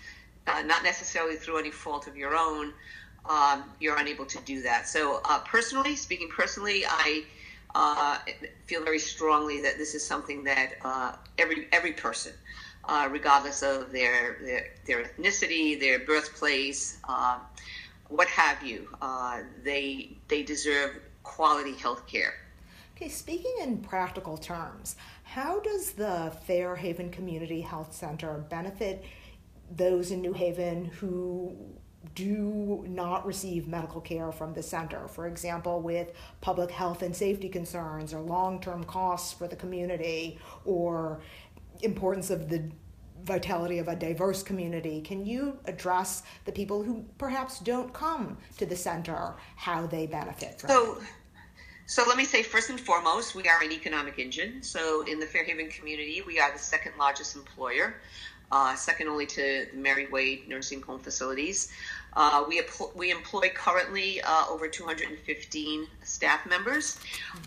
uh, 0.48 0.62
not 0.64 0.84
necessarily 0.84 1.36
through 1.36 1.60
any 1.60 1.72
fault 1.72 2.08
of 2.08 2.16
your 2.18 2.36
own, 2.36 2.74
um, 3.26 3.64
you're 3.80 3.98
unable 3.98 4.26
to 4.26 4.40
do 4.46 4.62
that. 4.62 4.88
So, 4.88 5.22
uh, 5.26 5.40
personally, 5.40 5.96
speaking 5.96 6.30
personally, 6.30 6.84
I 6.88 7.24
uh, 7.76 8.18
feel 8.66 8.84
very 8.84 9.00
strongly 9.00 9.62
that 9.62 9.78
this 9.78 9.94
is 9.94 10.06
something 10.06 10.44
that 10.46 10.74
uh, 10.84 11.14
every 11.38 11.68
every 11.72 11.94
person, 11.94 12.34
uh, 12.86 13.08
regardless 13.12 13.62
of 13.62 13.92
their, 13.92 14.38
their, 14.44 14.68
their 14.86 15.04
ethnicity, 15.04 15.80
their 15.80 16.00
birthplace, 16.00 17.00
um, 17.08 17.42
what 18.10 18.28
have 18.30 18.64
you, 18.64 18.88
uh, 19.02 19.42
they 19.64 20.18
they 20.28 20.44
deserve 20.44 20.98
quality 21.24 21.74
health 21.74 22.08
care. 22.08 22.34
Okay, 22.96 23.10
speaking 23.10 23.54
in 23.62 23.78
practical 23.78 24.38
terms, 24.38 24.96
how 25.24 25.60
does 25.60 25.92
the 25.92 26.34
Fair 26.48 26.76
Haven 26.76 27.12
Community 27.12 27.62
Health 27.62 27.94
Center 27.94 28.44
benefit 28.50 29.04
those 29.70 30.10
in 30.10 30.22
New 30.22 30.34
Haven 30.34 30.86
who 30.86 31.56
do 32.18 32.84
not 32.88 33.28
receive 33.28 33.68
medical 33.68 34.02
care 34.02 34.32
from 34.32 34.52
the 34.52 34.64
center. 34.64 35.08
For 35.08 35.28
example, 35.28 35.82
with 35.82 36.14
public 36.42 36.72
health 36.72 37.04
and 37.04 37.16
safety 37.16 37.48
concerns 37.48 38.12
or 38.12 38.22
long 38.22 38.60
term 38.60 38.84
costs 38.86 39.32
for 39.32 39.48
the 39.48 39.56
community 39.56 40.40
or 40.66 41.22
importance 41.84 42.32
of 42.32 42.50
the 42.50 42.72
vitality 43.24 43.78
of 43.78 43.88
a 43.88 43.96
diverse 43.96 44.42
community. 44.42 45.00
Can 45.02 45.28
you 45.28 45.60
address 45.66 46.24
the 46.46 46.52
people 46.52 46.82
who 46.82 47.06
perhaps 47.20 47.60
don't 47.60 47.94
come 47.94 48.38
to 48.58 48.66
the 48.66 48.76
center, 48.76 49.36
how 49.56 49.86
they 49.86 50.08
benefit 50.08 50.60
from 50.60 50.72
so, 50.72 50.94
it? 50.94 51.04
So 51.86 52.04
let 52.08 52.18
me 52.18 52.26
say 52.26 52.42
first 52.42 52.72
and 52.72 52.80
foremost, 52.80 53.36
we 53.36 53.44
are 53.48 53.62
an 53.62 53.72
economic 53.72 54.18
engine. 54.18 54.64
So 54.64 55.04
in 55.06 55.20
the 55.20 55.28
Fairhaven 55.28 55.70
community, 55.70 56.24
we 56.26 56.40
are 56.40 56.52
the 56.52 56.58
second 56.58 56.94
largest 56.98 57.36
employer, 57.36 58.02
uh, 58.52 58.76
second 58.76 59.08
only 59.08 59.26
to 59.26 59.68
the 59.72 59.78
Mary 59.78 60.08
Wade 60.08 60.48
nursing 60.48 60.82
home 60.82 61.00
facilities. 61.00 61.72
Uh, 62.14 62.44
we, 62.48 62.62
we 62.96 63.12
employ 63.12 63.50
currently 63.54 64.22
uh, 64.22 64.46
over 64.50 64.68
215 64.68 65.88
staff 66.04 66.46
members. 66.48 67.00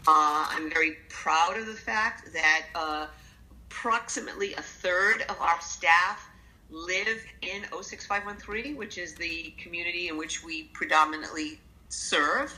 Uh, 0.07 0.47
I'm 0.49 0.71
very 0.71 0.99
proud 1.09 1.57
of 1.57 1.67
the 1.67 1.75
fact 1.75 2.33
that 2.33 2.67
uh, 2.75 3.07
approximately 3.69 4.55
a 4.55 4.63
third 4.63 5.23
of 5.29 5.41
our 5.41 5.61
staff 5.61 6.29
live 6.71 7.19
in 7.43 7.65
06513, 7.83 8.77
which 8.77 8.97
is 8.97 9.15
the 9.15 9.53
community 9.59 10.09
in 10.09 10.17
which 10.17 10.45
we 10.45 10.65
predominantly 10.73 11.59
serve. 11.89 12.57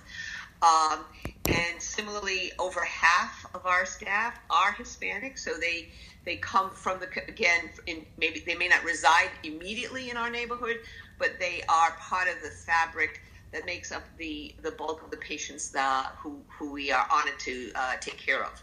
Um, 0.62 1.04
and 1.49 1.83
similarly, 1.83 2.52
over 2.59 2.81
half 2.85 3.47
of 3.54 3.66
our 3.66 3.85
staff 3.85 4.38
are 4.49 4.73
Hispanic, 4.73 5.37
so 5.37 5.52
they 5.61 5.88
they 6.25 6.37
come 6.37 6.71
from 6.71 7.00
the 7.00 7.09
again. 7.28 7.71
In, 7.87 8.07
maybe 8.16 8.42
they 8.47 8.54
may 8.54 8.69
not 8.69 8.85
reside 8.85 9.31
immediately 9.42 10.11
in 10.11 10.16
our 10.16 10.31
neighborhood, 10.31 10.76
but 11.19 11.31
they 11.40 11.62
are 11.69 11.90
part 12.00 12.28
of 12.28 12.37
the 12.42 12.50
fabric 12.50 13.23
that 13.52 13.66
makes 13.66 13.90
up 13.90 14.04
the 14.19 14.54
the 14.62 14.71
bulk 14.71 15.02
of 15.02 15.11
the 15.11 15.16
patients 15.16 15.71
that, 15.71 16.12
who 16.23 16.40
who 16.59 16.73
we 16.73 16.92
are 16.92 17.07
honored 17.11 17.38
to 17.40 17.73
uh, 17.75 17.97
take 18.00 18.19
care 18.19 18.45
of. 18.45 18.62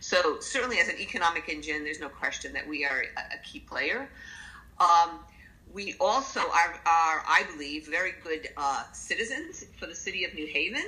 So 0.00 0.38
certainly, 0.40 0.78
as 0.80 0.88
an 0.88 0.98
economic 1.00 1.48
engine, 1.48 1.82
there's 1.82 2.00
no 2.00 2.10
question 2.10 2.52
that 2.52 2.68
we 2.68 2.84
are 2.84 3.04
a, 3.16 3.36
a 3.36 3.38
key 3.42 3.60
player. 3.60 4.10
Um, 4.78 5.20
we 5.72 5.94
also 6.00 6.40
are, 6.40 6.80
are, 6.86 7.22
I 7.26 7.44
believe, 7.52 7.88
very 7.88 8.12
good 8.22 8.48
uh, 8.56 8.84
citizens 8.92 9.64
for 9.78 9.86
the 9.86 9.94
city 9.94 10.24
of 10.24 10.34
New 10.34 10.46
Haven. 10.46 10.84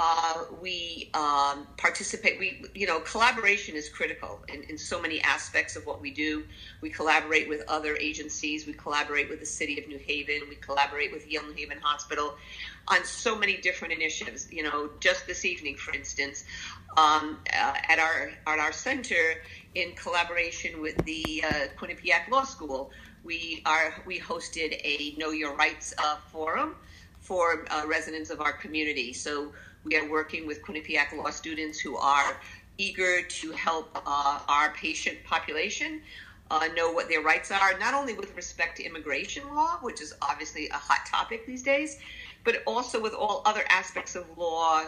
Uh, 0.00 0.44
we 0.62 1.10
um, 1.14 1.66
participate. 1.76 2.38
We, 2.38 2.64
you 2.72 2.86
know, 2.86 3.00
collaboration 3.00 3.74
is 3.74 3.88
critical 3.88 4.38
in, 4.46 4.62
in 4.70 4.78
so 4.78 5.02
many 5.02 5.20
aspects 5.22 5.74
of 5.74 5.86
what 5.86 6.00
we 6.00 6.12
do. 6.12 6.44
We 6.80 6.88
collaborate 6.88 7.48
with 7.48 7.64
other 7.66 7.96
agencies. 7.96 8.64
We 8.64 8.74
collaborate 8.74 9.28
with 9.28 9.40
the 9.40 9.46
City 9.46 9.76
of 9.80 9.88
New 9.88 9.98
Haven. 9.98 10.42
We 10.48 10.54
collaborate 10.54 11.10
with 11.10 11.28
Yale 11.28 11.42
New 11.48 11.54
Haven 11.54 11.78
Hospital 11.82 12.34
on 12.86 13.04
so 13.04 13.36
many 13.36 13.56
different 13.56 13.92
initiatives. 13.92 14.46
You 14.52 14.62
know, 14.62 14.90
just 15.00 15.26
this 15.26 15.44
evening, 15.44 15.74
for 15.74 15.92
instance, 15.92 16.44
um, 16.96 17.40
uh, 17.60 17.74
at 17.88 17.98
our 17.98 18.30
at 18.46 18.60
our 18.60 18.72
center, 18.72 19.34
in 19.74 19.94
collaboration 20.00 20.80
with 20.80 21.04
the 21.06 21.42
uh, 21.44 21.66
Quinnipiac 21.76 22.28
Law 22.30 22.44
School, 22.44 22.92
we 23.24 23.62
are 23.66 23.94
we 24.06 24.20
hosted 24.20 24.80
a 24.84 25.16
Know 25.18 25.30
Your 25.32 25.56
Rights 25.56 25.92
uh, 25.98 26.18
forum 26.30 26.76
for 27.18 27.64
uh, 27.70 27.84
residents 27.86 28.30
of 28.30 28.40
our 28.40 28.52
community. 28.52 29.12
So 29.12 29.52
we 29.88 29.96
are 29.96 30.08
working 30.08 30.46
with 30.46 30.62
Quinnipiac 30.62 31.16
law 31.16 31.30
students 31.30 31.80
who 31.80 31.96
are 31.96 32.36
eager 32.76 33.22
to 33.22 33.52
help 33.52 33.90
uh, 34.06 34.38
our 34.46 34.70
patient 34.74 35.18
population 35.24 36.02
uh, 36.50 36.68
know 36.76 36.92
what 36.92 37.08
their 37.08 37.22
rights 37.22 37.50
are, 37.50 37.78
not 37.78 37.94
only 37.94 38.12
with 38.12 38.34
respect 38.36 38.76
to 38.76 38.84
immigration 38.84 39.42
law, 39.54 39.78
which 39.80 40.00
is 40.00 40.14
obviously 40.22 40.68
a 40.68 40.74
hot 40.74 41.06
topic 41.06 41.46
these 41.46 41.62
days, 41.62 41.98
but 42.44 42.62
also 42.66 43.00
with 43.00 43.14
all 43.14 43.42
other 43.46 43.64
aspects 43.70 44.14
of 44.14 44.24
law, 44.36 44.84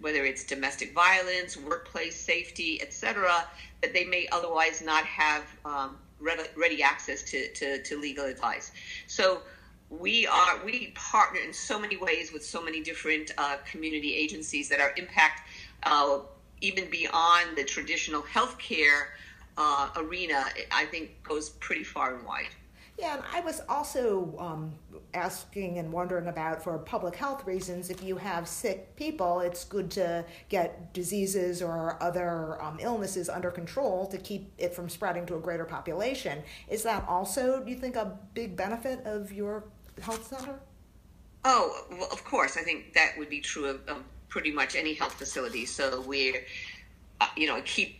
whether 0.00 0.24
it's 0.24 0.44
domestic 0.44 0.94
violence, 0.94 1.56
workplace 1.56 2.16
safety, 2.16 2.80
etc., 2.82 3.44
that 3.82 3.92
they 3.92 4.04
may 4.04 4.28
otherwise 4.30 4.80
not 4.80 5.04
have 5.04 5.44
um, 5.64 5.96
ready 6.20 6.82
access 6.82 7.22
to, 7.22 7.52
to, 7.52 7.82
to 7.82 7.98
legal 7.98 8.26
advice. 8.26 8.70
So 9.06 9.42
we 9.90 10.26
are 10.26 10.64
we 10.64 10.92
partner 10.94 11.40
in 11.40 11.52
so 11.52 11.78
many 11.78 11.96
ways 11.96 12.32
with 12.32 12.44
so 12.44 12.62
many 12.62 12.80
different 12.80 13.32
uh, 13.36 13.56
community 13.70 14.14
agencies 14.14 14.68
that 14.68 14.80
are 14.80 14.94
impact 14.96 15.42
uh, 15.82 16.20
even 16.60 16.88
beyond 16.90 17.56
the 17.56 17.64
traditional 17.64 18.22
healthcare 18.22 19.08
uh, 19.58 19.88
arena. 19.96 20.44
I 20.70 20.84
think 20.86 21.22
goes 21.24 21.50
pretty 21.50 21.84
far 21.84 22.14
and 22.14 22.24
wide. 22.24 22.54
Yeah, 23.00 23.14
and 23.14 23.24
I 23.32 23.40
was 23.40 23.62
also 23.66 24.34
um, 24.38 24.74
asking 25.14 25.78
and 25.78 25.90
wondering 25.90 26.26
about 26.26 26.62
for 26.62 26.76
public 26.76 27.16
health 27.16 27.46
reasons 27.46 27.88
if 27.88 28.02
you 28.02 28.18
have 28.18 28.46
sick 28.46 28.94
people, 28.94 29.40
it's 29.40 29.64
good 29.64 29.90
to 29.92 30.22
get 30.50 30.92
diseases 30.92 31.62
or 31.62 31.96
other 32.02 32.62
um, 32.62 32.78
illnesses 32.78 33.30
under 33.30 33.50
control 33.50 34.06
to 34.08 34.18
keep 34.18 34.52
it 34.58 34.74
from 34.74 34.90
spreading 34.90 35.24
to 35.26 35.36
a 35.36 35.40
greater 35.40 35.64
population. 35.64 36.42
Is 36.68 36.82
that 36.82 37.06
also, 37.08 37.64
do 37.64 37.70
you 37.70 37.78
think, 37.78 37.96
a 37.96 38.18
big 38.34 38.54
benefit 38.54 39.00
of 39.06 39.32
your 39.32 39.64
health 40.00 40.26
center? 40.26 40.58
Oh, 41.44 41.86
well, 41.90 42.08
of 42.12 42.24
course. 42.24 42.56
I 42.56 42.62
think 42.62 42.92
that 42.94 43.12
would 43.18 43.30
be 43.30 43.40
true 43.40 43.66
of, 43.66 43.88
of 43.88 44.02
pretty 44.28 44.52
much 44.52 44.76
any 44.76 44.94
health 44.94 45.14
facility. 45.14 45.66
So 45.66 46.02
we're, 46.02 46.44
uh, 47.20 47.28
you 47.36 47.46
know, 47.46 47.56
a 47.56 47.62
key 47.62 47.96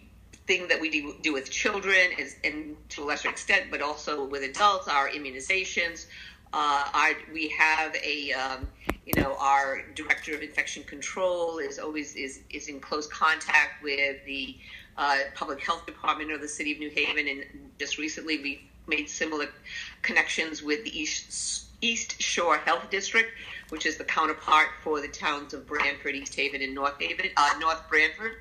thing 0.47 0.69
that 0.69 0.80
we 0.80 0.90
do, 0.90 1.14
do 1.23 1.33
with 1.33 1.50
children 1.50 2.11
is, 2.19 2.37
and 2.45 2.76
to 2.90 3.02
a 3.02 3.07
lesser 3.07 3.28
extent, 3.28 3.66
but 3.71 3.80
also 3.80 4.25
with 4.25 4.42
adults, 4.42 4.88
our 4.88 5.09
immunizations. 5.09 6.07
Uh, 6.52 6.85
our, 6.92 7.12
we 7.33 7.49
have 7.49 7.95
a, 7.97 8.33
um, 8.33 8.66
you 9.07 9.21
know, 9.23 9.37
our 9.38 9.83
director 9.95 10.35
of 10.35 10.42
infection 10.42 10.83
control 10.83 11.59
is 11.59 11.78
always 11.78 12.16
is 12.16 12.40
is 12.50 12.66
in 12.69 12.80
close 12.80 13.07
contact 13.07 13.83
with 13.85 14.25
the 14.26 14.57
uh, 14.99 15.19
public 15.35 15.61
health 15.61 15.87
department 15.87 16.33
of 16.33 16.40
the 16.40 16.49
city 16.49 16.73
of 16.73 16.78
New 16.78 16.90
Haven, 16.90 17.28
and 17.28 17.45
just 17.78 17.99
recently 17.99 18.42
we 18.42 18.69
made 18.88 19.09
similar 19.09 19.47
connections 20.02 20.62
with 20.62 20.83
the 20.83 20.99
East 20.99 21.70
East 21.81 22.21
Shore 22.21 22.59
Health 22.59 22.91
District, 22.91 23.31
which 23.71 23.87
is 23.87 23.97
the 23.97 24.05
counterpart 24.05 24.69
for 24.83 25.01
the 25.01 25.09
towns 25.09 25.55
of 25.55 25.67
Branford, 25.67 26.15
East 26.15 26.35
Haven, 26.35 26.63
and 26.63 26.75
North 26.75 27.01
Haven, 27.01 27.31
uh, 27.37 27.51
North 27.59 27.89
Branford. 27.89 28.33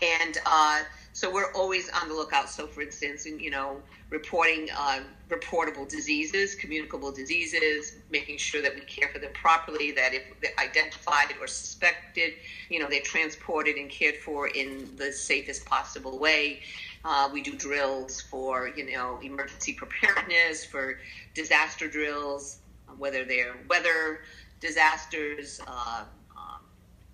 And 0.00 0.38
uh, 0.46 0.82
so 1.12 1.32
we're 1.32 1.52
always 1.52 1.88
on 1.90 2.08
the 2.08 2.14
lookout. 2.14 2.48
So, 2.48 2.66
for 2.66 2.82
instance, 2.82 3.26
in, 3.26 3.38
you 3.38 3.50
know, 3.50 3.76
reporting 4.10 4.68
uh, 4.76 5.00
reportable 5.28 5.88
diseases, 5.88 6.54
communicable 6.54 7.12
diseases, 7.12 7.96
making 8.10 8.38
sure 8.38 8.62
that 8.62 8.74
we 8.74 8.80
care 8.80 9.08
for 9.08 9.18
them 9.18 9.30
properly, 9.32 9.92
that 9.92 10.12
if 10.12 10.22
identified 10.58 11.34
or 11.40 11.46
suspected, 11.46 12.32
you 12.68 12.78
know, 12.80 12.88
they're 12.88 13.00
transported 13.02 13.76
and 13.76 13.90
cared 13.90 14.16
for 14.16 14.48
in 14.48 14.88
the 14.96 15.12
safest 15.12 15.64
possible 15.66 16.18
way. 16.18 16.60
Uh, 17.04 17.28
we 17.32 17.42
do 17.42 17.56
drills 17.56 18.20
for, 18.20 18.68
you 18.68 18.90
know, 18.90 19.18
emergency 19.22 19.72
preparedness, 19.72 20.64
for 20.64 20.98
disaster 21.34 21.88
drills, 21.88 22.58
whether 22.98 23.24
they're 23.24 23.56
weather 23.68 24.20
disasters, 24.60 25.60
uh, 25.66 26.04
um, 26.36 26.60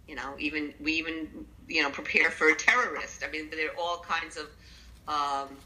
you 0.06 0.14
know, 0.14 0.34
even 0.38 0.74
we 0.80 0.92
even 0.94 1.46
you 1.66 1.82
know 1.82 1.90
prepare 1.90 2.30
for 2.30 2.52
terrorists. 2.54 3.22
I 3.26 3.30
mean, 3.30 3.50
there 3.50 3.68
are 3.70 3.76
all 3.78 3.98
kinds 3.98 4.36
of 4.36 4.46
um, 5.08 5.56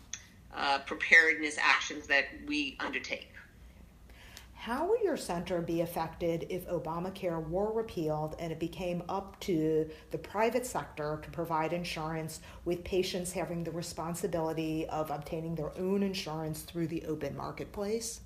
uh, 0.55 0.79
preparedness 0.87 1.59
actions 1.61 2.07
that 2.07 2.27
we 2.47 2.77
undertake. 2.81 3.29
How 4.63 4.87
would 4.87 5.01
your 5.01 5.17
center 5.17 5.61
be 5.61 5.81
affected 5.81 6.47
if 6.49 6.69
Obamacare 6.69 7.45
were 7.49 7.73
repealed 7.73 8.37
and 8.39 8.53
it 8.53 8.61
became 8.61 9.03
up 9.09 9.41
to 9.41 9.91
the 10.13 10.19
private 10.19 10.65
sector 10.65 11.19
to 11.21 11.31
provide 11.31 11.73
insurance 11.73 12.39
with 12.65 12.85
patients 12.85 13.33
having 13.33 13.65
the 13.65 13.73
responsibility 13.73 14.87
of 14.89 15.11
obtaining 15.11 15.57
their 15.57 15.77
own 15.77 16.05
insurance 16.05 16.63
through 16.63 16.87
the 16.87 17.05
open 17.07 17.37
marketplace? 17.37 18.21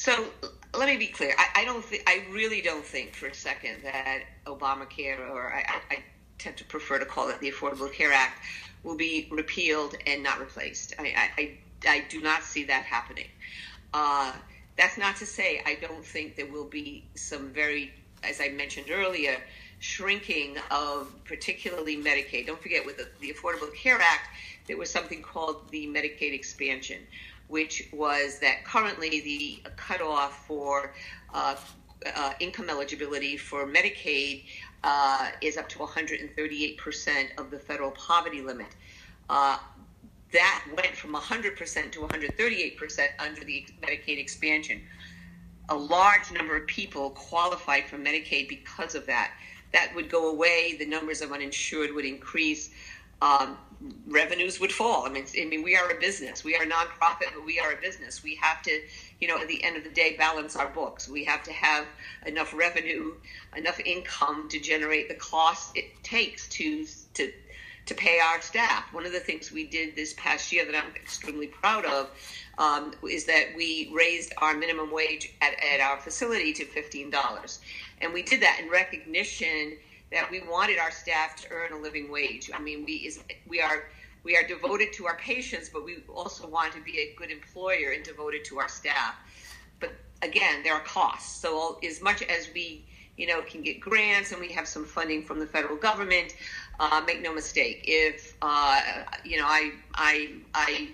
So 0.00 0.30
let 0.74 0.88
me 0.88 0.96
be 0.96 1.08
clear. 1.08 1.34
I, 1.36 1.60
I 1.60 1.64
don't. 1.66 1.86
Th- 1.86 2.02
I 2.06 2.24
really 2.30 2.62
don't 2.62 2.82
think 2.82 3.14
for 3.14 3.26
a 3.26 3.34
second 3.34 3.82
that 3.82 4.20
Obamacare, 4.46 5.28
or 5.28 5.52
I, 5.52 5.82
I, 5.90 6.02
tend 6.38 6.56
to 6.56 6.64
prefer 6.64 6.98
to 6.98 7.04
call 7.04 7.28
it 7.28 7.38
the 7.40 7.50
Affordable 7.50 7.92
Care 7.92 8.10
Act, 8.10 8.42
will 8.82 8.96
be 8.96 9.28
repealed 9.30 9.94
and 10.06 10.22
not 10.22 10.40
replaced. 10.40 10.94
I, 10.98 11.28
I, 11.36 11.58
I 11.86 12.04
do 12.08 12.22
not 12.22 12.42
see 12.42 12.64
that 12.64 12.84
happening. 12.84 13.26
Uh, 13.92 14.32
that's 14.78 14.96
not 14.96 15.16
to 15.16 15.26
say 15.26 15.60
I 15.66 15.74
don't 15.74 16.02
think 16.02 16.34
there 16.34 16.50
will 16.50 16.64
be 16.64 17.04
some 17.14 17.50
very, 17.50 17.92
as 18.24 18.40
I 18.40 18.48
mentioned 18.48 18.86
earlier, 18.90 19.36
shrinking 19.80 20.56
of 20.70 21.12
particularly 21.26 21.98
Medicaid. 21.98 22.46
Don't 22.46 22.62
forget, 22.62 22.86
with 22.86 22.96
the, 22.96 23.08
the 23.20 23.34
Affordable 23.34 23.74
Care 23.74 23.98
Act, 24.00 24.28
there 24.66 24.78
was 24.78 24.88
something 24.88 25.20
called 25.20 25.70
the 25.70 25.86
Medicaid 25.88 26.32
expansion, 26.32 27.00
which 27.50 27.88
was 27.92 28.38
that 28.38 28.64
currently 28.64 29.20
the 29.20 29.70
cutoff 29.76 30.46
for 30.46 30.94
uh, 31.34 31.56
uh, 32.16 32.32
income 32.40 32.70
eligibility 32.70 33.36
for 33.36 33.66
Medicaid 33.66 34.44
uh, 34.84 35.30
is 35.42 35.56
up 35.56 35.68
to 35.68 35.78
138% 35.78 37.26
of 37.36 37.50
the 37.50 37.58
federal 37.58 37.90
poverty 37.90 38.40
limit. 38.40 38.68
Uh, 39.28 39.58
that 40.32 40.64
went 40.76 40.94
from 40.94 41.12
100% 41.14 41.92
to 41.92 42.00
138% 42.00 43.06
under 43.18 43.44
the 43.44 43.66
Medicaid 43.82 44.18
expansion. 44.18 44.80
A 45.68 45.74
large 45.76 46.32
number 46.32 46.56
of 46.56 46.66
people 46.68 47.10
qualified 47.10 47.86
for 47.86 47.98
Medicaid 47.98 48.48
because 48.48 48.94
of 48.94 49.06
that. 49.06 49.32
That 49.72 49.92
would 49.94 50.08
go 50.08 50.30
away. 50.30 50.76
The 50.78 50.86
numbers 50.86 51.20
of 51.20 51.32
uninsured 51.32 51.92
would 51.94 52.04
increase. 52.04 52.70
Um, 53.22 53.58
revenues 54.06 54.60
would 54.60 54.72
fall. 54.72 55.06
I 55.06 55.08
mean, 55.08 55.24
I 55.40 55.44
mean, 55.44 55.62
we 55.62 55.76
are 55.76 55.90
a 55.90 55.98
business. 55.98 56.44
We 56.44 56.54
are 56.56 56.62
a 56.62 56.66
nonprofit, 56.66 57.32
but 57.34 57.44
we 57.46 57.58
are 57.60 57.72
a 57.72 57.80
business. 57.80 58.22
We 58.22 58.34
have 58.36 58.62
to, 58.62 58.80
you 59.20 59.28
know, 59.28 59.38
at 59.38 59.48
the 59.48 59.62
end 59.64 59.76
of 59.76 59.84
the 59.84 59.90
day, 59.90 60.16
balance 60.18 60.56
our 60.56 60.68
books. 60.68 61.08
We 61.08 61.24
have 61.24 61.42
to 61.44 61.52
have 61.52 61.86
enough 62.26 62.52
revenue, 62.52 63.14
enough 63.56 63.80
income 63.80 64.48
to 64.50 64.60
generate 64.60 65.08
the 65.08 65.14
cost 65.14 65.76
it 65.76 66.02
takes 66.02 66.48
to 66.48 66.86
to 67.14 67.32
to 67.86 67.94
pay 67.94 68.20
our 68.20 68.40
staff. 68.40 68.92
One 68.92 69.06
of 69.06 69.12
the 69.12 69.20
things 69.20 69.50
we 69.50 69.66
did 69.66 69.96
this 69.96 70.14
past 70.16 70.52
year 70.52 70.64
that 70.66 70.76
I'm 70.76 70.94
extremely 70.94 71.48
proud 71.48 71.84
of 71.86 72.10
um, 72.58 72.92
is 73.08 73.24
that 73.24 73.46
we 73.56 73.90
raised 73.92 74.32
our 74.38 74.54
minimum 74.54 74.92
wage 74.92 75.32
at, 75.40 75.54
at 75.64 75.80
our 75.80 75.98
facility 75.98 76.52
to 76.52 76.64
$15. 76.64 77.58
And 78.00 78.12
we 78.12 78.22
did 78.22 78.42
that 78.42 78.60
in 78.62 78.70
recognition 78.70 79.76
that 80.12 80.30
we 80.30 80.40
wanted 80.40 80.78
our 80.78 80.90
staff 80.90 81.36
to 81.36 81.50
earn 81.50 81.72
a 81.72 81.78
living 81.78 82.10
wage. 82.10 82.50
I 82.52 82.60
mean, 82.60 82.84
we, 82.84 82.94
is, 82.94 83.20
we 83.48 83.60
are 83.60 83.84
we 84.22 84.36
are 84.36 84.46
devoted 84.46 84.92
to 84.94 85.06
our 85.06 85.16
patients, 85.16 85.70
but 85.72 85.84
we 85.84 85.98
also 86.08 86.46
want 86.46 86.74
to 86.74 86.80
be 86.82 86.98
a 86.98 87.14
good 87.16 87.30
employer 87.30 87.92
and 87.94 88.04
devoted 88.04 88.44
to 88.46 88.58
our 88.58 88.68
staff. 88.68 89.14
But 89.78 89.92
again, 90.22 90.62
there 90.62 90.74
are 90.74 90.80
costs. 90.80 91.40
So 91.40 91.78
as 91.82 92.02
much 92.02 92.22
as 92.22 92.50
we, 92.52 92.84
you 93.16 93.26
know, 93.26 93.40
can 93.42 93.62
get 93.62 93.80
grants 93.80 94.32
and 94.32 94.40
we 94.40 94.48
have 94.52 94.68
some 94.68 94.84
funding 94.84 95.24
from 95.24 95.38
the 95.38 95.46
federal 95.46 95.76
government, 95.76 96.34
uh, 96.78 97.02
make 97.06 97.22
no 97.22 97.32
mistake, 97.32 97.84
if 97.84 98.36
uh, 98.42 98.80
you 99.24 99.38
know, 99.38 99.46
I, 99.46 99.72
I, 99.94 100.32
I, 100.54 100.88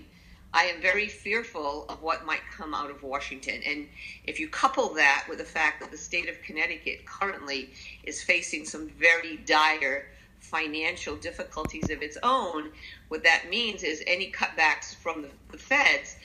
I 0.52 0.64
am 0.64 0.80
very 0.80 1.06
fearful 1.08 1.86
of 1.88 2.02
what 2.02 2.24
might 2.24 2.40
come 2.56 2.74
out 2.74 2.90
of 2.90 3.02
Washington. 3.02 3.60
And 3.66 3.88
if 4.24 4.40
you 4.40 4.48
couple 4.48 4.94
that 4.94 5.26
with 5.28 5.38
the 5.38 5.44
fact 5.44 5.80
that 5.80 5.90
the 5.90 5.98
state 5.98 6.28
of 6.28 6.40
Connecticut 6.42 7.04
currently 7.04 7.70
is 8.04 8.22
facing 8.22 8.64
some 8.64 8.88
very 8.88 9.36
dire 9.38 10.06
financial 10.40 11.16
difficulties 11.16 11.90
of 11.90 12.02
its 12.02 12.16
own, 12.22 12.70
what 13.08 13.22
that 13.24 13.50
means 13.50 13.82
is 13.82 14.02
any 14.06 14.30
cutbacks 14.32 14.94
from 14.94 15.22
the, 15.22 15.28
the 15.50 15.58
feds. 15.58 16.16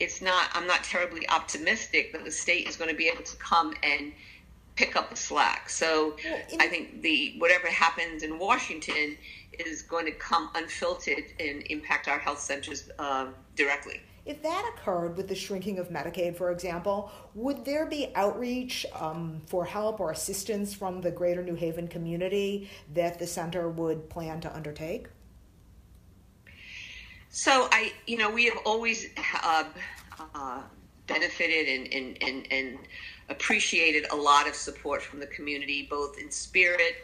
It's 0.00 0.20
not. 0.20 0.50
I'm 0.54 0.66
not 0.66 0.84
terribly 0.84 1.28
optimistic 1.28 2.12
that 2.12 2.24
the 2.24 2.32
state 2.32 2.68
is 2.68 2.76
going 2.76 2.90
to 2.90 2.96
be 2.96 3.08
able 3.08 3.22
to 3.22 3.36
come 3.36 3.74
and 3.82 4.12
pick 4.76 4.96
up 4.96 5.10
the 5.10 5.16
slack. 5.16 5.70
So 5.70 6.16
well, 6.24 6.40
I 6.60 6.66
think 6.66 7.02
the 7.02 7.34
whatever 7.38 7.68
happens 7.68 8.22
in 8.22 8.38
Washington 8.38 9.16
is 9.60 9.82
going 9.82 10.06
to 10.06 10.12
come 10.12 10.50
unfiltered 10.54 11.24
and 11.40 11.62
impact 11.70 12.08
our 12.08 12.18
health 12.18 12.40
centers 12.40 12.90
uh, 12.98 13.26
directly. 13.56 14.00
If 14.26 14.42
that 14.42 14.72
occurred 14.74 15.18
with 15.18 15.28
the 15.28 15.34
shrinking 15.34 15.78
of 15.78 15.90
Medicaid, 15.90 16.34
for 16.36 16.50
example, 16.50 17.12
would 17.34 17.64
there 17.64 17.84
be 17.84 18.10
outreach 18.14 18.86
um, 18.94 19.42
for 19.46 19.66
help 19.66 20.00
or 20.00 20.12
assistance 20.12 20.72
from 20.72 21.02
the 21.02 21.10
greater 21.10 21.42
New 21.42 21.54
Haven 21.54 21.88
community 21.88 22.70
that 22.94 23.18
the 23.18 23.26
center 23.26 23.68
would 23.68 24.08
plan 24.08 24.40
to 24.40 24.54
undertake? 24.54 25.08
So 27.28 27.68
I, 27.70 27.92
you 28.06 28.16
know, 28.16 28.30
we 28.30 28.46
have 28.46 28.58
always 28.64 29.08
uh, 29.42 29.64
uh, 30.34 30.62
benefited 31.06 31.68
and, 31.68 31.92
and, 31.92 32.22
and, 32.22 32.52
and 32.52 32.78
appreciated 33.28 34.06
a 34.10 34.16
lot 34.16 34.48
of 34.48 34.54
support 34.54 35.02
from 35.02 35.20
the 35.20 35.26
community, 35.26 35.86
both 35.90 36.18
in 36.18 36.30
spirit, 36.30 36.94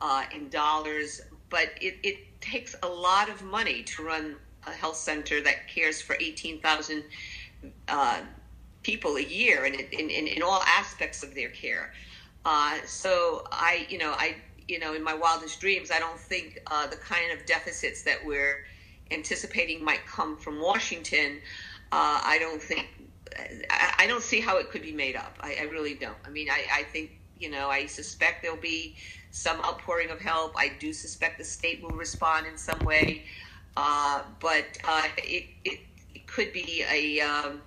uh, 0.00 0.24
in 0.34 0.48
dollars, 0.48 1.20
but 1.52 1.68
it, 1.80 1.94
it 2.02 2.40
takes 2.40 2.74
a 2.82 2.88
lot 2.88 3.28
of 3.28 3.42
money 3.42 3.84
to 3.84 4.02
run 4.02 4.34
a 4.66 4.70
health 4.70 4.96
center 4.96 5.40
that 5.42 5.68
cares 5.68 6.02
for 6.02 6.16
18,000 6.18 7.04
uh, 7.88 8.20
people 8.82 9.16
a 9.16 9.22
year 9.22 9.64
and 9.64 9.76
in, 9.76 10.10
in, 10.10 10.26
in, 10.26 10.42
all 10.42 10.62
aspects 10.66 11.22
of 11.22 11.34
their 11.34 11.50
care. 11.50 11.92
Uh, 12.44 12.78
so 12.86 13.44
I, 13.52 13.86
you 13.88 13.98
know, 13.98 14.12
I, 14.16 14.36
you 14.66 14.80
know, 14.80 14.94
in 14.94 15.04
my 15.04 15.14
wildest 15.14 15.60
dreams, 15.60 15.90
I 15.92 16.00
don't 16.00 16.18
think 16.18 16.60
uh, 16.68 16.88
the 16.88 16.96
kind 16.96 17.38
of 17.38 17.46
deficits 17.46 18.02
that 18.02 18.18
we're 18.24 18.64
anticipating 19.12 19.84
might 19.84 20.04
come 20.06 20.36
from 20.36 20.60
Washington. 20.60 21.38
Uh, 21.92 22.20
I 22.24 22.38
don't 22.40 22.62
think 22.62 22.88
I, 23.98 24.06
don't 24.06 24.22
see 24.22 24.40
how 24.40 24.58
it 24.58 24.70
could 24.70 24.82
be 24.82 24.92
made 24.92 25.16
up. 25.16 25.36
I, 25.40 25.56
I 25.60 25.62
really 25.64 25.94
don't. 25.94 26.16
I 26.24 26.30
mean, 26.30 26.48
I, 26.50 26.64
I 26.72 26.82
think, 26.84 27.12
you 27.42 27.50
know, 27.50 27.68
I 27.68 27.86
suspect 27.86 28.42
there'll 28.42 28.56
be 28.56 28.94
some 29.32 29.58
outpouring 29.64 30.10
of 30.10 30.20
help. 30.20 30.54
I 30.56 30.72
do 30.78 30.92
suspect 30.92 31.38
the 31.38 31.44
state 31.44 31.82
will 31.82 31.90
respond 31.90 32.46
in 32.46 32.56
some 32.56 32.78
way. 32.80 33.24
Uh, 33.76 34.22
but 34.38 34.66
uh, 34.84 35.02
it, 35.16 35.46
it, 35.64 35.80
it, 36.14 36.26
could 36.26 36.52
be 36.52 36.84
a, 36.90 37.20
um, 37.20 37.60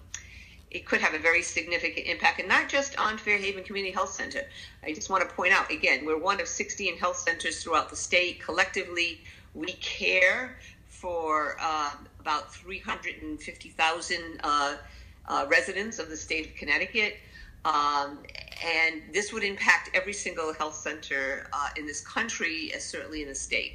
it 0.71 0.85
could 0.85 1.01
have 1.01 1.13
a 1.13 1.19
very 1.19 1.41
significant 1.41 2.07
impact, 2.07 2.39
and 2.39 2.47
not 2.47 2.69
just 2.69 2.97
on 2.99 3.17
Fairhaven 3.17 3.63
Community 3.63 3.93
Health 3.93 4.11
Center. 4.11 4.41
I 4.83 4.93
just 4.93 5.09
want 5.09 5.27
to 5.27 5.35
point 5.35 5.53
out 5.53 5.69
again, 5.71 6.05
we're 6.05 6.17
one 6.17 6.39
of 6.39 6.47
16 6.47 6.97
health 6.97 7.17
centers 7.17 7.63
throughout 7.63 7.89
the 7.89 7.95
state. 7.95 8.39
Collectively, 8.39 9.21
we 9.55 9.73
care 9.73 10.57
for 10.87 11.57
uh, 11.59 11.91
about 12.19 12.53
350,000 12.53 14.39
uh, 14.43 14.77
uh, 15.27 15.45
residents 15.49 15.97
of 15.97 16.09
the 16.09 16.17
state 16.17 16.47
of 16.47 16.55
Connecticut. 16.55 17.17
Um, 17.65 18.19
and 18.63 19.01
this 19.13 19.33
would 19.33 19.43
impact 19.43 19.89
every 19.93 20.13
single 20.13 20.53
health 20.53 20.75
center 20.75 21.47
uh, 21.51 21.69
in 21.75 21.85
this 21.85 22.01
country, 22.01 22.71
as 22.73 22.83
certainly 22.83 23.21
in 23.21 23.27
the 23.27 23.35
state. 23.35 23.73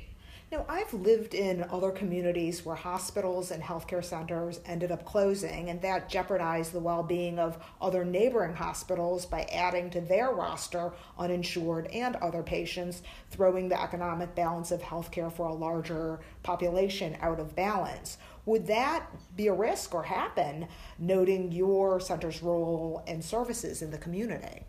Now, 0.52 0.66
I've 0.68 0.92
lived 0.92 1.34
in 1.34 1.64
other 1.70 1.92
communities 1.92 2.66
where 2.66 2.74
hospitals 2.74 3.52
and 3.52 3.62
healthcare 3.62 4.04
centers 4.04 4.58
ended 4.66 4.90
up 4.90 5.04
closing, 5.04 5.70
and 5.70 5.80
that 5.82 6.08
jeopardized 6.08 6.72
the 6.72 6.80
well 6.80 7.04
being 7.04 7.38
of 7.38 7.56
other 7.80 8.04
neighboring 8.04 8.54
hospitals 8.54 9.26
by 9.26 9.42
adding 9.52 9.90
to 9.90 10.00
their 10.00 10.32
roster 10.32 10.90
uninsured 11.16 11.86
and 11.92 12.16
other 12.16 12.42
patients, 12.42 13.02
throwing 13.30 13.68
the 13.68 13.80
economic 13.80 14.34
balance 14.34 14.72
of 14.72 14.82
healthcare 14.82 15.32
for 15.32 15.46
a 15.46 15.54
larger 15.54 16.18
population 16.42 17.16
out 17.20 17.38
of 17.38 17.54
balance. 17.54 18.18
Would 18.44 18.66
that 18.66 19.06
be 19.36 19.46
a 19.46 19.54
risk 19.54 19.94
or 19.94 20.02
happen, 20.02 20.66
noting 20.98 21.52
your 21.52 22.00
center's 22.00 22.42
role 22.42 23.04
and 23.06 23.24
services 23.24 23.82
in 23.82 23.92
the 23.92 23.98
community? 23.98 24.64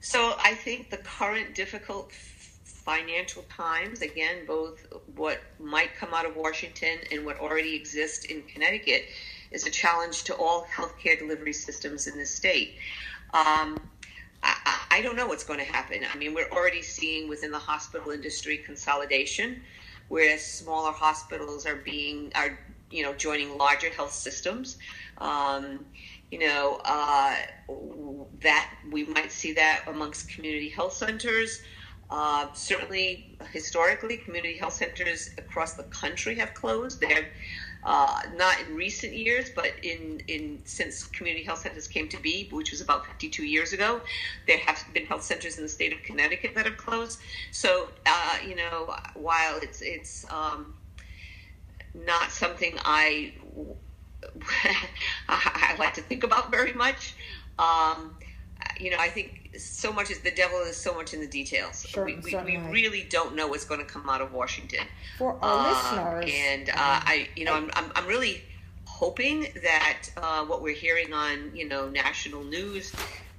So 0.00 0.34
I 0.42 0.54
think 0.54 0.90
the 0.90 0.98
current 0.98 1.54
difficult 1.54 2.12
financial 2.12 3.42
times, 3.54 4.00
again, 4.00 4.46
both 4.46 4.86
what 5.16 5.40
might 5.58 5.94
come 5.96 6.14
out 6.14 6.24
of 6.24 6.36
Washington 6.36 6.98
and 7.12 7.26
what 7.26 7.38
already 7.38 7.74
exists 7.74 8.24
in 8.24 8.42
Connecticut, 8.42 9.04
is 9.50 9.66
a 9.66 9.70
challenge 9.70 10.24
to 10.24 10.34
all 10.34 10.66
healthcare 10.74 11.18
delivery 11.18 11.52
systems 11.52 12.06
in 12.06 12.18
the 12.18 12.24
state. 12.24 12.76
Um, 13.34 13.78
I, 14.42 14.86
I, 14.90 15.02
don't 15.02 15.16
know 15.16 15.26
what's 15.26 15.44
going 15.44 15.58
to 15.58 15.64
happen. 15.64 16.02
I 16.10 16.16
mean, 16.16 16.32
we're 16.32 16.50
already 16.50 16.82
seeing 16.82 17.28
within 17.28 17.50
the 17.50 17.58
hospital 17.58 18.10
industry 18.10 18.58
consolidation, 18.58 19.62
where 20.08 20.38
smaller 20.38 20.92
hospitals 20.92 21.66
are 21.66 21.76
being 21.76 22.32
are 22.34 22.58
you 22.90 23.02
know 23.02 23.12
joining 23.14 23.58
larger 23.58 23.90
health 23.90 24.12
systems. 24.12 24.78
Um, 25.18 25.84
you 26.30 26.38
know 26.40 26.80
uh, 26.84 27.34
that 28.42 28.70
we 28.90 29.04
might 29.04 29.32
see 29.32 29.52
that 29.52 29.82
amongst 29.86 30.32
community 30.34 30.68
health 30.68 30.92
centers. 30.92 31.60
Uh, 32.10 32.46
certainly, 32.54 33.36
historically, 33.52 34.16
community 34.16 34.56
health 34.56 34.72
centers 34.72 35.28
across 35.36 35.74
the 35.74 35.82
country 35.84 36.34
have 36.34 36.54
closed. 36.54 37.02
They 37.02 37.12
have 37.12 37.24
uh, 37.84 38.20
not 38.34 38.60
in 38.60 38.74
recent 38.74 39.14
years, 39.14 39.50
but 39.54 39.72
in, 39.82 40.20
in 40.26 40.58
since 40.64 41.06
community 41.06 41.44
health 41.44 41.60
centers 41.60 41.86
came 41.86 42.08
to 42.08 42.20
be, 42.20 42.48
which 42.50 42.70
was 42.70 42.80
about 42.80 43.06
52 43.06 43.44
years 43.44 43.72
ago, 43.72 44.00
there 44.46 44.58
have 44.58 44.82
been 44.94 45.06
health 45.06 45.22
centers 45.22 45.58
in 45.58 45.62
the 45.62 45.68
state 45.68 45.92
of 45.92 46.02
Connecticut 46.02 46.54
that 46.54 46.64
have 46.64 46.76
closed. 46.76 47.20
So, 47.50 47.88
uh, 48.06 48.36
you 48.46 48.56
know, 48.56 48.94
while 49.14 49.58
it's 49.62 49.80
it's 49.82 50.24
um, 50.30 50.74
not 51.94 52.30
something 52.30 52.74
I 52.84 53.34
I 55.28 55.76
like 55.78 55.94
to 55.94 56.02
think 56.02 56.24
about 56.24 56.50
very 56.50 56.72
much. 56.72 57.14
Um, 57.58 58.16
you 58.78 58.90
know, 58.90 58.96
I 58.98 59.08
think 59.08 59.50
so 59.58 59.92
much 59.92 60.10
is 60.10 60.20
the 60.20 60.30
devil 60.30 60.58
is 60.60 60.76
so 60.76 60.94
much 60.94 61.14
in 61.14 61.20
the 61.20 61.26
details. 61.26 61.84
Sure, 61.86 62.04
we, 62.04 62.16
we, 62.16 62.34
we, 62.34 62.56
really 62.56 63.06
don't 63.08 63.34
know 63.34 63.48
what's 63.48 63.64
going 63.64 63.80
to 63.80 63.86
come 63.86 64.08
out 64.08 64.20
of 64.20 64.32
Washington. 64.32 64.84
For 65.16 65.36
our 65.42 65.66
uh, 65.66 65.70
listeners, 65.70 66.34
and 66.34 66.68
uh, 66.70 66.74
I, 66.76 67.28
you 67.36 67.44
know, 67.44 67.54
I'm, 67.54 67.70
I'm, 67.74 67.90
I'm 67.94 68.06
really 68.06 68.42
hoping 68.84 69.46
that 69.62 70.10
uh, 70.16 70.44
what 70.44 70.62
we're 70.62 70.74
hearing 70.74 71.12
on, 71.12 71.54
you 71.54 71.68
know, 71.68 71.88
national 71.88 72.44
news, 72.44 72.92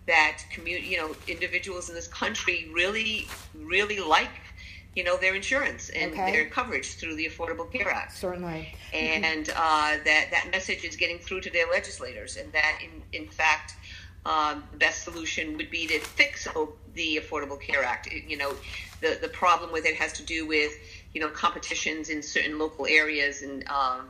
that 0.08 0.42
community, 0.52 0.88
you 0.88 0.98
know, 0.98 1.16
individuals 1.28 1.90
in 1.90 1.96
this 1.96 2.08
country 2.08 2.70
really, 2.74 3.28
really 3.54 4.00
like 4.00 4.30
you 4.96 5.04
know 5.04 5.18
their 5.18 5.36
insurance 5.36 5.90
and 5.90 6.12
okay. 6.12 6.32
their 6.32 6.50
coverage 6.50 6.96
through 6.96 7.16
the 7.16 7.26
Affordable 7.26 7.72
Care 7.72 7.90
Act. 7.90 8.14
Certainly, 8.18 8.74
and 8.94 9.50
uh, 9.50 9.98
that 10.04 10.28
that 10.32 10.48
message 10.52 10.84
is 10.84 10.96
getting 10.96 11.20
through 11.20 11.42
to 11.42 11.50
their 11.50 11.68
legislators, 11.72 12.38
and 12.38 12.52
that 12.54 12.80
in 12.84 13.22
in 13.22 13.30
fact 13.30 13.76
um, 14.26 14.64
the 14.72 14.78
best 14.78 15.04
solution 15.04 15.56
would 15.58 15.70
be 15.70 15.88
to 15.88 16.00
fix 16.00 16.48
the 16.94 17.18
Affordable 17.18 17.60
Care 17.60 17.84
Act. 17.84 18.12
You 18.12 18.38
know, 18.38 18.54
the 19.02 19.18
the 19.22 19.30
problem 19.30 19.72
with 19.72 19.86
it 19.86 19.96
has 19.96 20.14
to 20.14 20.24
do 20.24 20.48
with 20.48 20.74
you 21.14 21.22
know 21.22 21.30
competitions 21.30 22.10
in 22.10 22.22
certain 22.22 22.60
local 22.60 22.86
areas 22.86 23.42
and 23.42 23.68
um, 23.70 24.10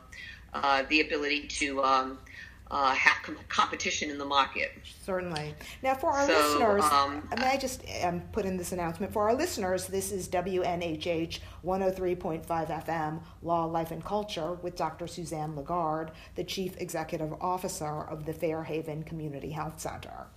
uh, 0.54 0.84
the 0.90 1.02
ability 1.02 1.48
to 1.48 1.84
um, 1.84 2.18
uh, 2.72 2.94
have 2.94 3.18
competition 3.48 4.10
in 4.10 4.18
the 4.18 4.26
market. 4.26 4.72
Certainly. 5.04 5.56
Now, 5.82 5.96
for 5.96 6.12
our 6.12 6.28
so, 6.28 6.34
listeners, 6.34 6.84
um, 6.92 7.28
may 7.40 7.48
I 7.48 7.58
just 7.58 7.84
um, 8.04 8.22
put 8.32 8.46
in 8.46 8.58
this 8.58 8.72
announcement? 8.72 9.12
For 9.12 9.28
our 9.28 9.36
listeners, 9.36 9.88
this 9.88 10.12
is 10.12 10.28
WNHH 10.30 11.40
103.5 11.66 12.46
FM, 12.46 13.22
Law, 13.42 13.66
Life, 13.66 13.92
and 13.92 14.04
Culture, 14.04 14.54
with 14.54 14.76
Dr. 14.76 15.08
Suzanne 15.08 15.56
Lagarde, 15.56 16.12
the 16.36 16.44
Chief 16.44 16.80
Executive 16.80 17.34
Officer 17.42 18.04
of 18.04 18.26
the 18.26 18.34
Fairhaven 18.34 19.04
Community 19.04 19.50
Health 19.50 19.80
Center. 19.80 20.28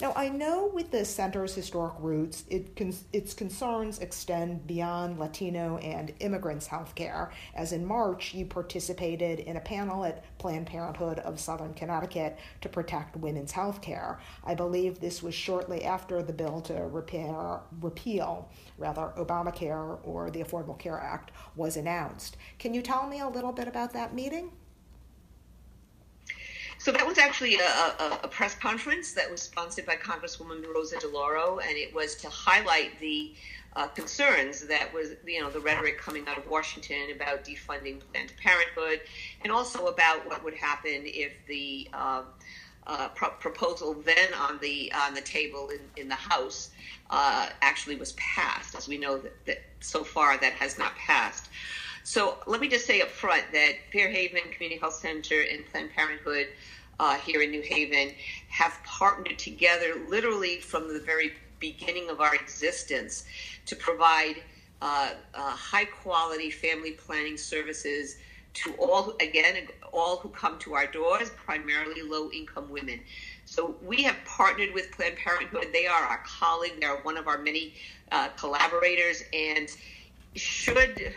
Now, 0.00 0.12
I 0.16 0.28
know 0.28 0.70
with 0.74 0.90
the 0.90 1.04
center's 1.04 1.54
historic 1.54 1.94
roots, 2.00 2.44
it 2.50 2.74
con- 2.74 2.94
its 3.12 3.32
concerns 3.32 4.00
extend 4.00 4.66
beyond 4.66 5.20
Latino 5.20 5.76
and 5.78 6.12
immigrants' 6.18 6.66
health 6.66 6.96
care, 6.96 7.30
as 7.54 7.72
in 7.72 7.86
March 7.86 8.34
you 8.34 8.44
participated 8.44 9.38
in 9.38 9.56
a 9.56 9.60
panel 9.60 10.04
at 10.04 10.24
Planned 10.38 10.66
Parenthood 10.66 11.20
of 11.20 11.38
Southern 11.38 11.74
Connecticut 11.74 12.36
to 12.62 12.68
protect 12.68 13.16
women's 13.16 13.52
health 13.52 13.80
care. 13.80 14.18
I 14.44 14.56
believe 14.56 14.98
this 14.98 15.22
was 15.22 15.34
shortly 15.34 15.84
after 15.84 16.24
the 16.24 16.32
bill 16.32 16.60
to 16.62 16.74
repair, 16.74 17.60
repeal 17.80 18.48
rather 18.76 19.12
Obamacare 19.16 20.00
or 20.02 20.28
the 20.28 20.42
Affordable 20.42 20.78
Care 20.78 20.98
Act 20.98 21.30
was 21.54 21.76
announced. 21.76 22.36
Can 22.58 22.74
you 22.74 22.82
tell 22.82 23.06
me 23.06 23.20
a 23.20 23.28
little 23.28 23.52
bit 23.52 23.68
about 23.68 23.92
that 23.92 24.12
meeting? 24.12 24.50
So 26.84 26.92
that 26.92 27.06
was 27.06 27.16
actually 27.16 27.54
a, 27.54 27.64
a, 27.64 28.20
a, 28.24 28.28
press 28.28 28.54
conference 28.54 29.14
that 29.14 29.30
was 29.30 29.40
sponsored 29.40 29.86
by 29.86 29.96
Congresswoman 29.96 30.62
Rosa 30.66 30.96
DeLauro, 30.96 31.58
and 31.66 31.78
it 31.78 31.94
was 31.94 32.14
to 32.16 32.28
highlight 32.28 33.00
the 33.00 33.32
uh, 33.74 33.86
concerns 33.86 34.66
that 34.66 34.92
was, 34.92 35.12
you 35.24 35.40
know, 35.40 35.48
the 35.48 35.60
rhetoric 35.60 35.96
coming 35.96 36.28
out 36.28 36.36
of 36.36 36.46
Washington 36.46 37.10
about 37.16 37.42
defunding 37.42 38.02
Planned 38.12 38.34
Parenthood, 38.36 39.00
and 39.42 39.50
also 39.50 39.86
about 39.86 40.26
what 40.28 40.44
would 40.44 40.52
happen 40.52 41.04
if 41.06 41.32
the 41.48 41.88
uh, 41.94 42.24
uh, 42.86 43.08
pro- 43.14 43.30
proposal 43.30 43.94
then 44.04 44.34
on 44.38 44.58
the 44.58 44.92
on 44.92 45.14
the 45.14 45.22
table 45.22 45.70
in, 45.70 46.02
in 46.02 46.06
the 46.10 46.14
House 46.14 46.68
uh, 47.08 47.48
actually 47.62 47.96
was 47.96 48.12
passed. 48.12 48.74
As 48.74 48.88
we 48.88 48.98
know 48.98 49.16
that, 49.16 49.32
that 49.46 49.62
so 49.80 50.04
far 50.04 50.36
that 50.36 50.52
has 50.52 50.76
not 50.78 50.94
passed. 50.96 51.48
So 52.04 52.36
let 52.46 52.60
me 52.60 52.68
just 52.68 52.84
say 52.84 53.00
up 53.00 53.08
front 53.08 53.44
that 53.52 53.76
Fairhaven 53.90 54.52
Community 54.52 54.78
Health 54.78 54.94
Center 54.94 55.40
and 55.40 55.64
Planned 55.66 55.90
Parenthood 55.96 56.48
uh, 57.00 57.16
here 57.16 57.40
in 57.40 57.50
New 57.50 57.62
Haven 57.62 58.14
have 58.48 58.78
partnered 58.84 59.38
together 59.38 59.94
literally 60.06 60.60
from 60.60 60.92
the 60.92 61.00
very 61.00 61.32
beginning 61.60 62.10
of 62.10 62.20
our 62.20 62.34
existence 62.34 63.24
to 63.64 63.74
provide 63.74 64.42
uh, 64.82 65.12
uh, 65.34 65.40
high 65.50 65.86
quality 65.86 66.50
family 66.50 66.90
planning 66.90 67.38
services 67.38 68.18
to 68.52 68.74
all, 68.74 69.14
again, 69.20 69.66
all 69.90 70.18
who 70.18 70.28
come 70.28 70.58
to 70.58 70.74
our 70.74 70.86
doors, 70.86 71.30
primarily 71.30 72.02
low 72.02 72.30
income 72.30 72.68
women. 72.68 73.00
So 73.46 73.76
we 73.82 74.02
have 74.02 74.16
partnered 74.26 74.74
with 74.74 74.92
Planned 74.92 75.16
Parenthood. 75.16 75.68
They 75.72 75.86
are 75.86 76.02
our 76.02 76.22
colleague, 76.26 76.80
they 76.80 76.86
are 76.86 76.98
one 76.98 77.16
of 77.16 77.28
our 77.28 77.38
many 77.38 77.72
uh, 78.12 78.28
collaborators, 78.36 79.24
and 79.32 79.70
should 80.36 81.14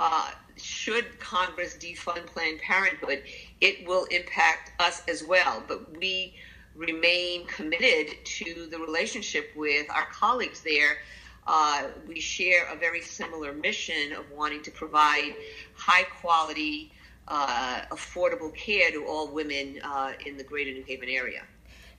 uh, 0.00 0.30
should 0.56 1.20
Congress 1.20 1.76
defund 1.78 2.26
Planned 2.26 2.58
Parenthood, 2.60 3.22
it 3.60 3.86
will 3.86 4.06
impact 4.06 4.72
us 4.80 5.02
as 5.06 5.22
well. 5.22 5.62
But 5.68 5.96
we 5.96 6.34
remain 6.74 7.46
committed 7.46 8.16
to 8.24 8.66
the 8.70 8.78
relationship 8.78 9.50
with 9.54 9.90
our 9.90 10.06
colleagues 10.06 10.62
there. 10.62 10.98
Uh, 11.46 11.88
we 12.08 12.18
share 12.18 12.66
a 12.72 12.76
very 12.76 13.02
similar 13.02 13.52
mission 13.52 14.12
of 14.12 14.24
wanting 14.30 14.62
to 14.62 14.70
provide 14.70 15.34
high 15.74 16.04
quality, 16.04 16.90
uh, 17.28 17.82
affordable 17.90 18.54
care 18.54 18.90
to 18.90 19.04
all 19.04 19.28
women 19.28 19.80
uh, 19.84 20.12
in 20.24 20.36
the 20.38 20.44
greater 20.44 20.72
New 20.72 20.84
Haven 20.84 21.10
area. 21.10 21.42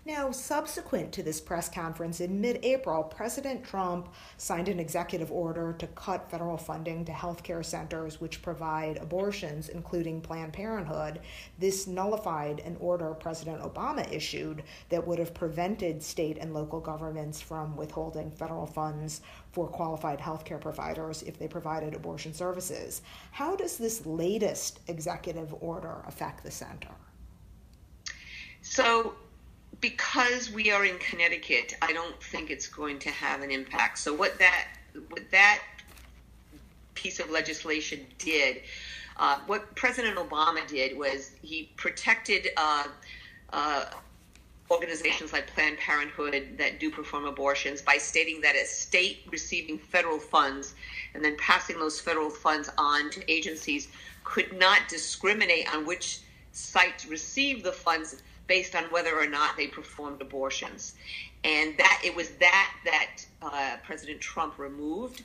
Now, 0.04 0.32
subsequent 0.32 1.12
to 1.12 1.22
this 1.22 1.40
press 1.40 1.70
conference 1.70 2.22
in 2.22 2.42
mid 2.42 2.66
April, 2.66 3.04
President 3.04 3.64
Trump 3.64 4.10
signed 4.36 4.68
an 4.68 4.80
executive 4.80 5.32
order 5.32 5.74
to 5.74 5.86
cut 5.86 6.32
federal 6.32 6.58
funding 6.58 7.06
to 7.06 7.12
healthcare 7.12 7.64
centers 7.64 8.20
which 8.20 8.42
provide 8.42 8.98
abortions, 8.98 9.70
including 9.70 10.20
Planned 10.20 10.54
Parenthood. 10.54 11.20
This 11.60 11.86
nullified 11.86 12.62
an 12.62 12.78
order 12.80 13.14
President 13.14 13.62
Obama 13.62 14.12
issued 14.12 14.64
that 14.90 15.06
would 15.06 15.20
have 15.20 15.36
prevented 15.36 16.02
state 16.02 16.40
and 16.40 16.52
local 16.52 16.80
governments 16.80 17.40
from 17.40 17.76
withholding 17.76 18.32
federal 18.32 18.66
funds 18.66 19.22
for 19.52 19.68
qualified 19.68 20.18
healthcare 20.18 20.60
providers 20.60 21.22
if 21.22 21.38
they 21.38 21.48
provided 21.48 21.94
abortion 21.94 22.34
services. 22.34 23.04
How 23.30 23.56
does 23.56 23.78
this 23.78 24.04
latest 24.08 24.80
executive 24.88 25.54
order 25.62 26.02
affect 26.08 26.44
the 26.44 26.50
center? 26.50 26.90
So, 28.64 29.14
because 29.80 30.52
we 30.52 30.72
are 30.72 30.86
in 30.86 30.98
Connecticut, 31.00 31.76
I 31.82 31.94
don't 31.94 32.22
think 32.22 32.50
it's 32.50 32.68
going 32.68 33.00
to 33.00 33.10
have 33.10 33.42
an 33.42 33.52
impact. 33.52 34.00
So 34.00 34.14
what 34.14 34.38
that 34.40 34.68
what 35.10 35.30
that 35.32 35.62
piece 36.94 37.20
of 37.20 37.30
legislation 37.30 38.06
did, 38.18 38.62
uh, 39.18 39.40
what 39.48 39.74
President 39.76 40.18
Obama 40.18 40.68
did 40.68 40.98
was 40.98 41.32
he 41.42 41.72
protected 41.78 42.50
uh, 42.58 42.84
uh, 43.54 43.86
organizations 44.70 45.34
like 45.34 45.48
Planned 45.54 45.78
Parenthood 45.78 46.56
that 46.58 46.80
do 46.80 46.90
perform 46.90 47.26
abortions 47.26 47.82
by 47.82 47.98
stating 47.98 48.40
that 48.42 48.56
a 48.56 48.66
state 48.66 49.20
receiving 49.30 49.78
federal 49.78 50.20
funds 50.20 50.76
and 51.14 51.24
then 51.24 51.36
passing 51.38 51.78
those 51.78 52.00
federal 52.00 52.30
funds 52.30 52.70
on 52.78 53.10
to 53.12 53.32
agencies 53.32 53.90
could 54.24 54.58
not 54.58 54.88
discriminate 54.88 55.74
on 55.74 55.86
which 55.86 56.22
sites 56.54 57.06
receive 57.06 57.64
the 57.64 57.72
funds 57.72 58.22
based 58.52 58.76
on 58.76 58.84
whether 58.96 59.18
or 59.18 59.28
not 59.28 59.56
they 59.56 59.66
performed 59.66 60.22
abortions. 60.22 60.96
And 61.46 61.78
that 61.78 62.02
it 62.04 62.14
was 62.14 62.32
that 62.32 62.70
that 62.84 63.26
uh, 63.42 63.78
President 63.82 64.20
Trump 64.20 64.60
removed. 64.60 65.24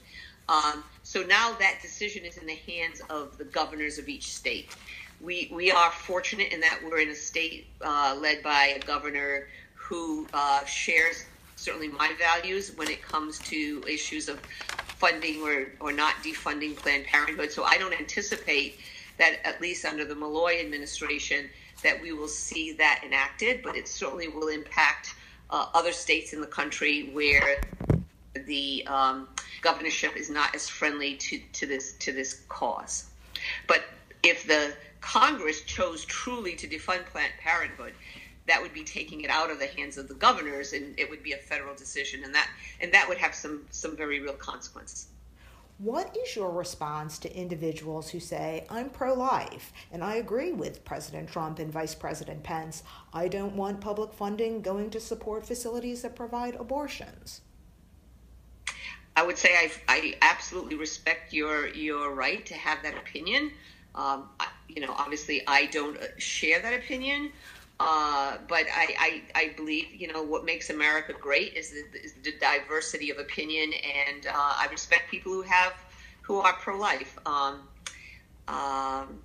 Um, 0.49 0.85
so 1.03 1.25
now 1.25 1.57
that 1.59 1.79
decision 1.83 2.25
is 2.25 2.37
in 2.37 2.47
the 2.47 2.55
hands 2.55 3.03
of 3.11 3.37
the 3.37 3.43
governors 3.43 3.99
of 3.99 4.09
each 4.09 4.33
state. 4.33 4.77
We, 5.21 5.51
we 5.53 5.73
are 5.73 5.91
fortunate 5.91 6.53
in 6.53 6.61
that 6.61 6.79
we're 6.85 7.01
in 7.01 7.09
a 7.09 7.17
state 7.17 7.67
uh, 7.81 8.17
led 8.17 8.45
by 8.45 8.77
a 8.77 8.79
governor 8.87 9.49
who 9.75 10.29
uh, 10.33 10.65
shares 10.65 11.25
certainly 11.57 11.89
my 11.89 12.13
values 12.21 12.77
when 12.77 12.89
it 12.89 13.03
comes 13.03 13.41
to 13.41 13.83
issues 13.89 14.29
of 14.29 14.39
funding 15.03 15.43
or, 15.43 15.73
or 15.81 15.91
not 15.91 16.15
defunding 16.23 16.77
Planned 16.77 17.07
Parenthood. 17.07 17.51
So 17.51 17.65
I 17.65 17.77
don't 17.77 17.99
anticipate 17.99 18.79
that, 19.19 19.41
at 19.45 19.61
least 19.61 19.85
under 19.85 20.05
the 20.05 20.15
Malloy 20.15 20.61
administration, 20.61 21.51
that 21.83 22.01
we 22.01 22.13
will 22.13 22.29
see 22.29 22.73
that 22.73 23.03
enacted, 23.05 23.63
but 23.63 23.77
it 23.77 23.89
certainly 23.89 24.29
will 24.29 24.49
impact 24.49 25.15
uh, 25.51 25.67
other 25.75 25.93
states 25.93 26.33
in 26.33 26.41
the 26.41 26.47
country 26.47 27.11
where 27.13 27.59
the 28.47 28.87
um, 28.87 29.29
governorship 29.63 30.17
is 30.17 30.29
not 30.29 30.55
as 30.55 30.69
friendly 30.69 31.17
to, 31.17 31.41
to 31.53 31.67
this 31.67 31.95
to 31.95 32.13
this 32.13 32.43
cause. 32.49 33.07
But 33.67 33.85
if 34.23 34.47
the 34.47 34.75
Congress 35.01 35.63
chose 35.63 36.05
truly 36.05 36.55
to 36.57 36.67
defund 36.67 37.07
Planned 37.07 37.33
Parenthood, 37.41 37.93
that 38.47 38.61
would 38.61 38.73
be 38.73 38.85
taking 38.85 39.23
it 39.23 39.31
out 39.31 39.51
of 39.51 39.59
the 39.59 39.67
hands 39.67 39.99
of 39.99 40.09
the 40.09 40.15
governors, 40.15 40.73
and 40.73 40.99
it 40.99 41.09
would 41.09 41.23
be 41.23 41.33
a 41.33 41.37
federal 41.37 41.75
decision, 41.75 42.25
and 42.25 42.35
that 42.35 42.49
and 42.81 42.93
that 42.93 43.09
would 43.09 43.19
have 43.19 43.35
some 43.35 43.67
some 43.71 43.97
very 43.97 44.21
real 44.21 44.35
consequences. 44.35 45.09
What 45.79 46.17
is 46.17 46.35
your 46.35 46.51
response 46.51 47.19
to 47.19 47.37
individuals 47.37 48.09
who 48.09 48.19
say, 48.19 48.67
I'm 48.71 48.89
pro 48.89 49.13
life 49.13 49.75
and 49.93 50.03
I 50.03 50.15
agree 50.15 50.53
with 50.53 50.85
President 50.87 51.29
Trump 51.29 51.59
and 51.59 51.71
Vice 51.71 51.95
President 51.95 52.43
Pence? 52.43 52.83
I 53.13 53.29
don't 53.29 53.57
want 53.57 53.83
public 53.83 54.15
funding 54.15 54.63
going 54.63 54.89
to 54.91 55.01
support 55.01 55.47
facilities 55.47 56.01
that 56.01 56.17
provide 56.17 56.55
abortions. 56.55 57.43
I 59.17 59.23
would 59.23 59.37
say 59.37 59.51
I, 59.55 59.71
I 59.89 60.15
absolutely 60.23 60.77
respect 60.77 61.33
your 61.33 61.69
your 61.69 62.15
right 62.15 62.45
to 62.47 62.55
have 62.55 62.83
that 62.83 62.97
opinion. 62.97 63.51
Um, 63.95 64.29
you 64.69 64.81
know, 64.81 64.95
obviously, 64.97 65.43
I 65.47 65.67
don't 65.67 65.99
share 66.19 66.61
that 66.61 66.75
opinion. 66.75 67.33
Uh, 67.79 68.39
but 68.49 68.65
I, 68.75 68.95
I, 68.99 69.23
I, 69.35 69.53
believe, 69.55 69.89
you 69.95 70.11
know, 70.11 70.23
what 70.23 70.47
makes 70.47 70.71
America 70.71 71.13
great 71.13 71.53
is 71.55 71.73
the, 71.73 72.01
is 72.03 72.15
the 72.23 72.33
diversity 72.41 73.11
of 73.11 73.19
opinion, 73.19 73.71
and 73.75 74.27
uh, 74.27 74.33
I 74.33 74.67
respect 74.71 75.11
people 75.11 75.33
who 75.33 75.43
have, 75.43 75.75
who 76.23 76.39
are 76.39 76.55
pro-life. 76.55 77.19
Um, 77.27 77.69
um, 78.49 79.21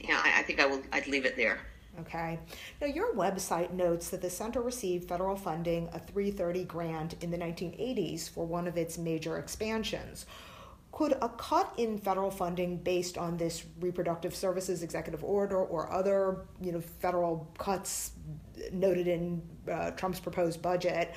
yeah, 0.00 0.20
I, 0.22 0.34
I, 0.36 0.42
think 0.42 0.60
I 0.60 0.66
will. 0.66 0.82
I'd 0.92 1.08
leave 1.08 1.24
it 1.24 1.36
there. 1.36 1.58
Okay. 1.98 2.38
Now, 2.80 2.86
your 2.86 3.12
website 3.14 3.72
notes 3.72 4.10
that 4.10 4.22
the 4.22 4.30
center 4.30 4.60
received 4.60 5.08
federal 5.08 5.36
funding, 5.36 5.88
a 5.92 5.98
330 5.98 6.64
grant, 6.64 7.14
in 7.22 7.30
the 7.30 7.36
1980s 7.36 8.30
for 8.30 8.46
one 8.46 8.68
of 8.68 8.76
its 8.76 8.96
major 8.96 9.38
expansions. 9.38 10.26
Could 10.92 11.12
a 11.22 11.28
cut 11.28 11.72
in 11.76 11.98
federal 11.98 12.30
funding 12.30 12.76
based 12.78 13.16
on 13.16 13.36
this 13.36 13.64
reproductive 13.80 14.34
services 14.34 14.82
executive 14.82 15.22
order 15.22 15.58
or 15.58 15.90
other, 15.92 16.46
you 16.60 16.72
know, 16.72 16.80
federal 16.80 17.52
cuts 17.58 18.12
noted 18.72 19.06
in 19.06 19.40
uh, 19.70 19.92
Trump's 19.92 20.20
proposed 20.20 20.60
budget 20.60 21.14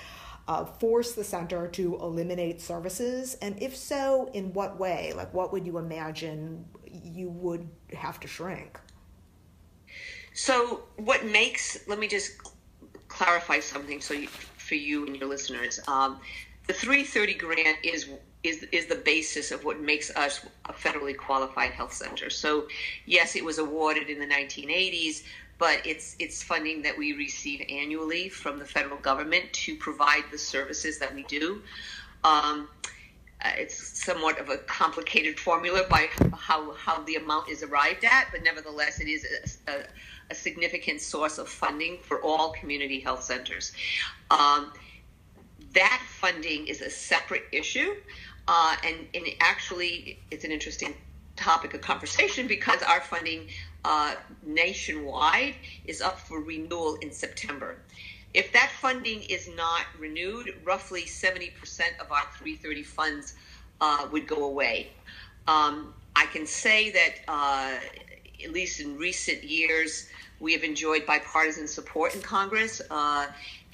uh, 0.47 0.65
force 0.65 1.13
the 1.13 1.23
center 1.23 1.67
to 1.69 1.95
eliminate 1.95 2.61
services? 2.61 3.35
And 3.41 3.61
if 3.61 3.75
so, 3.75 4.29
in 4.33 4.53
what 4.53 4.79
way? 4.79 5.13
Like, 5.15 5.33
what 5.33 5.53
would 5.53 5.65
you 5.65 5.77
imagine 5.77 6.65
you 6.85 7.29
would 7.29 7.67
have 7.93 8.19
to 8.21 8.27
shrink? 8.27 8.79
So, 10.33 10.83
what 10.97 11.25
makes, 11.25 11.87
let 11.87 11.99
me 11.99 12.07
just 12.07 12.31
clarify 13.07 13.59
something 13.59 14.01
so 14.01 14.13
you, 14.13 14.27
for 14.27 14.75
you 14.75 15.05
and 15.05 15.15
your 15.15 15.29
listeners. 15.29 15.79
Um, 15.87 16.19
the 16.67 16.73
330 16.73 17.33
grant 17.35 17.77
is 17.83 18.09
is 18.43 18.63
is 18.71 18.85
the 18.87 18.95
basis 18.95 19.51
of 19.51 19.63
what 19.63 19.79
makes 19.79 20.09
us 20.15 20.45
a 20.65 20.73
federally 20.73 21.15
qualified 21.15 21.71
health 21.71 21.93
center. 21.93 22.29
So, 22.29 22.67
yes, 23.05 23.35
it 23.35 23.43
was 23.43 23.57
awarded 23.57 24.09
in 24.09 24.19
the 24.19 24.27
1980s, 24.27 25.23
but 25.57 25.85
it's 25.85 26.15
it's 26.19 26.43
funding 26.43 26.81
that 26.81 26.97
we 26.97 27.13
receive 27.13 27.65
annually 27.69 28.29
from 28.29 28.59
the 28.59 28.65
federal 28.65 28.97
government 28.97 29.51
to 29.53 29.75
provide 29.77 30.23
the 30.31 30.37
services 30.37 30.99
that 30.99 31.13
we 31.15 31.23
do. 31.23 31.61
Um, 32.23 32.67
uh, 33.43 33.51
it's 33.57 34.03
somewhat 34.03 34.39
of 34.39 34.49
a 34.49 34.57
complicated 34.57 35.39
formula 35.39 35.85
by 35.89 36.07
how 36.33 36.73
how 36.73 37.01
the 37.03 37.15
amount 37.15 37.49
is 37.49 37.63
arrived 37.63 38.03
at, 38.03 38.27
but 38.31 38.43
nevertheless, 38.43 38.99
it 38.99 39.07
is 39.07 39.25
a, 39.67 39.71
a, 39.71 39.83
a 40.31 40.35
significant 40.35 40.99
source 41.01 41.37
of 41.37 41.47
funding 41.47 41.97
for 42.01 42.21
all 42.21 42.51
community 42.51 42.99
health 42.99 43.23
centers. 43.23 43.73
Um, 44.31 44.71
that 45.73 46.01
funding 46.07 46.67
is 46.67 46.81
a 46.81 46.89
separate 46.89 47.43
issue. 47.51 47.95
Uh, 48.47 48.75
and, 48.85 49.07
and 49.13 49.25
actually, 49.39 50.19
it's 50.31 50.43
an 50.43 50.51
interesting 50.51 50.93
topic 51.35 51.73
of 51.73 51.81
conversation 51.81 52.47
because 52.55 52.81
our 52.83 53.01
funding 53.01 53.47
uh, 53.85 54.15
nationwide 54.45 55.55
is 55.85 56.01
up 56.01 56.19
for 56.19 56.41
renewal 56.41 56.95
in 56.95 57.11
September. 57.11 57.77
If 58.33 58.51
that 58.53 58.71
funding 58.79 59.21
is 59.23 59.49
not 59.55 59.85
renewed, 59.99 60.55
roughly 60.63 61.03
70% 61.03 61.51
of 62.01 62.11
our 62.11 62.25
330 62.37 62.83
funds 62.83 63.35
uh, 63.79 64.07
would 64.11 64.27
go 64.27 64.45
away. 64.45 64.89
Um, 65.47 65.93
I 66.15 66.25
can 66.27 66.45
say 66.47 66.89
that, 66.91 67.13
uh, 67.27 67.75
at 68.43 68.51
least 68.51 68.79
in 68.79 68.97
recent 68.97 69.43
years, 69.43 70.09
we 70.39 70.53
have 70.53 70.63
enjoyed 70.63 71.05
bipartisan 71.05 71.67
support 71.67 72.15
in 72.15 72.21
Congress. 72.21 72.81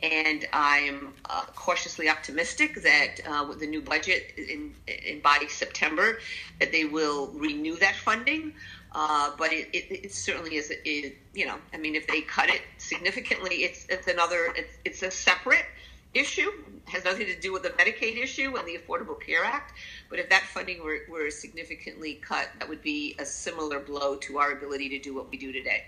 And 0.02 0.48
I'm 0.54 1.14
uh, 1.30 1.44
cautiously 1.56 2.10
optimistic 2.10 2.82
that 2.84 3.20
uh, 3.28 3.46
with 3.48 3.60
the 3.60 3.68
new 3.68 3.82
budget 3.82 4.34
in, 4.38 4.74
in 4.88 5.20
by 5.20 5.46
September, 5.50 6.20
that 6.60 6.72
they 6.72 6.86
will 6.86 7.28
renew 7.34 7.76
that 7.78 7.96
funding. 7.96 8.54
Uh, 8.92 9.32
but 9.38 9.52
it, 9.54 9.68
it, 9.74 10.06
it, 10.06 10.14
certainly 10.14 10.56
is, 10.56 10.72
it, 10.72 11.16
you 11.34 11.46
know, 11.46 11.58
I 11.74 11.78
mean, 11.78 11.96
if 11.96 12.08
they 12.08 12.22
cut 12.22 12.50
it 12.50 12.62
significantly, 12.80 13.58
it's 13.58 13.86
it's 13.88 14.08
another, 14.08 14.52
it's, 14.56 14.74
it's 14.84 15.04
a 15.04 15.12
separate 15.12 15.66
issue. 16.14 16.50
It 16.88 16.92
has 16.92 17.06
nothing 17.06 17.28
to 17.28 17.40
do 17.40 17.54
with 17.54 17.64
the 17.64 17.70
Medicaid 17.70 18.18
issue 18.18 18.56
and 18.58 18.68
the 18.68 18.78
Affordable 18.78 19.20
Care 19.20 19.44
Act. 19.44 19.74
But 20.10 20.20
if 20.20 20.30
that 20.30 20.44
funding 20.44 20.84
were, 20.84 21.02
were 21.08 21.30
significantly 21.30 22.16
cut, 22.16 22.50
that 22.58 22.68
would 22.68 22.82
be 22.82 23.16
a 23.20 23.26
similar 23.26 23.80
blow 23.80 24.16
to 24.16 24.40
our 24.40 24.54
ability 24.54 24.90
to 24.90 25.00
do 25.00 25.14
what 25.14 25.30
we 25.30 25.38
do 25.38 25.52
today. 25.52 25.84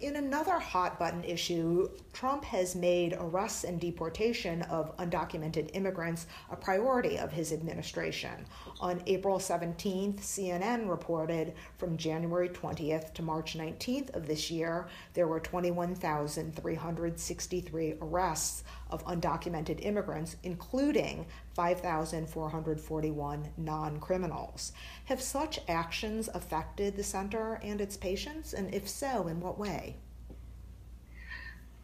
In 0.00 0.16
another 0.16 0.58
hot 0.58 0.98
button 0.98 1.22
issue, 1.22 1.88
Trump 2.12 2.42
has 2.44 2.74
made 2.74 3.16
arrests 3.20 3.62
and 3.62 3.80
deportation 3.80 4.62
of 4.62 4.96
undocumented 4.96 5.70
immigrants 5.74 6.26
a 6.50 6.56
priority 6.56 7.16
of 7.16 7.30
his 7.30 7.52
administration. 7.52 8.46
On 8.80 9.00
April 9.06 9.38
17th, 9.38 10.18
CNN 10.18 10.88
reported 10.88 11.54
from 11.78 11.96
January 11.96 12.48
20th 12.48 13.14
to 13.14 13.22
March 13.22 13.56
19th 13.56 14.12
of 14.16 14.26
this 14.26 14.50
year, 14.50 14.88
there 15.14 15.28
were 15.28 15.38
21,363 15.38 17.94
arrests 18.02 18.64
of 18.90 19.04
undocumented 19.04 19.84
immigrants, 19.84 20.36
including 20.42 21.26
5,441 21.54 23.48
non 23.56 24.00
criminals. 24.00 24.72
Have 25.06 25.20
such 25.20 25.60
actions 25.68 26.28
affected 26.32 26.96
the 26.96 27.04
center 27.04 27.60
and 27.62 27.80
its 27.80 27.96
patients? 27.96 28.52
And 28.52 28.72
if 28.74 28.88
so, 28.88 29.28
in 29.28 29.40
what 29.40 29.58
way? 29.58 29.96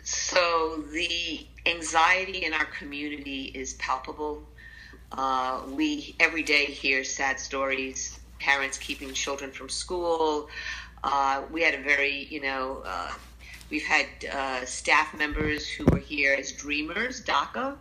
So, 0.04 0.82
the 0.92 1.46
anxiety 1.66 2.44
in 2.44 2.52
our 2.52 2.64
community 2.64 3.52
is 3.54 3.74
palpable. 3.74 4.42
Uh, 5.12 5.62
we 5.68 6.16
every 6.18 6.42
day 6.42 6.64
hear 6.64 7.04
sad 7.04 7.38
stories, 7.38 8.18
parents 8.40 8.78
keeping 8.78 9.12
children 9.12 9.52
from 9.52 9.68
school. 9.68 10.48
Uh, 11.04 11.42
we 11.50 11.62
had 11.62 11.74
a 11.74 11.82
very, 11.82 12.26
you 12.30 12.40
know, 12.40 12.82
uh, 12.84 13.12
We've 13.72 13.82
had 13.82 14.06
uh, 14.30 14.66
staff 14.66 15.16
members 15.16 15.66
who 15.66 15.86
were 15.86 15.98
here 15.98 16.36
as 16.38 16.52
dreamers, 16.52 17.24
DACA, 17.24 17.74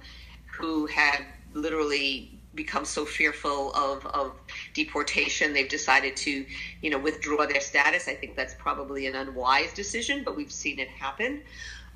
who 0.58 0.86
have 0.86 1.21
literally 1.54 2.39
become 2.56 2.86
so 2.86 3.04
fearful 3.04 3.73
of, 3.73 4.06
of 4.06 4.32
deportation 4.73 5.51
they've 5.51 5.67
decided 5.67 6.15
to 6.15 6.45
you 6.82 6.89
know 6.89 6.97
withdraw 6.97 7.45
their 7.45 7.60
status. 7.60 8.08
I 8.08 8.15
think 8.15 8.38
that's 8.38 8.54
probably 8.54 9.06
an 9.08 9.15
unwise 9.15 9.73
decision 9.73 10.23
but 10.23 10.38
we've 10.38 10.51
seen 10.51 10.80
it 10.80 10.88
happen. 10.88 11.41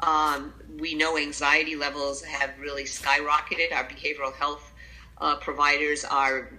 Um, 0.01 0.53
we 0.77 0.93
know 0.93 1.17
anxiety 1.17 1.77
levels 1.77 2.21
have 2.21 2.51
really 2.60 2.84
skyrocketed. 2.84 3.73
Our 3.73 3.86
behavioral 3.86 4.34
health 4.34 4.73
uh, 5.19 5.38
providers 5.38 6.03
are 6.03 6.49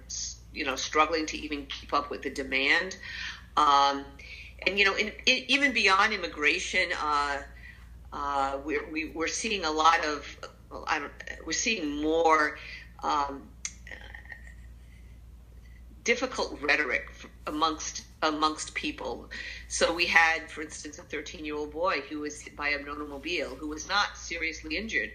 you 0.54 0.64
know 0.64 0.74
struggling 0.74 1.26
to 1.26 1.36
even 1.36 1.66
keep 1.66 1.92
up 1.92 2.08
with 2.10 2.22
the 2.22 2.30
demand. 2.30 2.96
Um, 3.58 4.06
and 4.66 4.78
you 4.78 4.84
know, 4.84 4.96
in, 4.96 5.12
in, 5.26 5.44
even 5.48 5.72
beyond 5.72 6.12
immigration, 6.12 6.88
uh, 7.00 7.38
uh, 8.12 8.58
we're 8.64 8.88
we, 8.90 9.04
are 9.04 9.12
we 9.14 9.24
are 9.24 9.28
seeing 9.28 9.64
a 9.64 9.70
lot 9.70 10.04
of, 10.04 10.36
I 10.86 10.98
don't, 10.98 11.12
we're 11.46 11.52
seeing 11.52 12.02
more 12.02 12.58
um, 13.02 13.42
difficult 16.04 16.58
rhetoric 16.62 17.08
amongst 17.46 18.04
amongst 18.22 18.74
people. 18.74 19.28
So 19.68 19.92
we 19.92 20.06
had, 20.06 20.50
for 20.50 20.62
instance, 20.62 20.98
a 20.98 21.02
13 21.02 21.44
year 21.44 21.56
old 21.56 21.72
boy 21.72 22.02
who 22.08 22.20
was 22.20 22.40
hit 22.40 22.56
by 22.56 22.70
an 22.70 22.88
automobile 22.88 23.54
who 23.54 23.68
was 23.68 23.88
not 23.88 24.16
seriously 24.16 24.76
injured, 24.76 25.12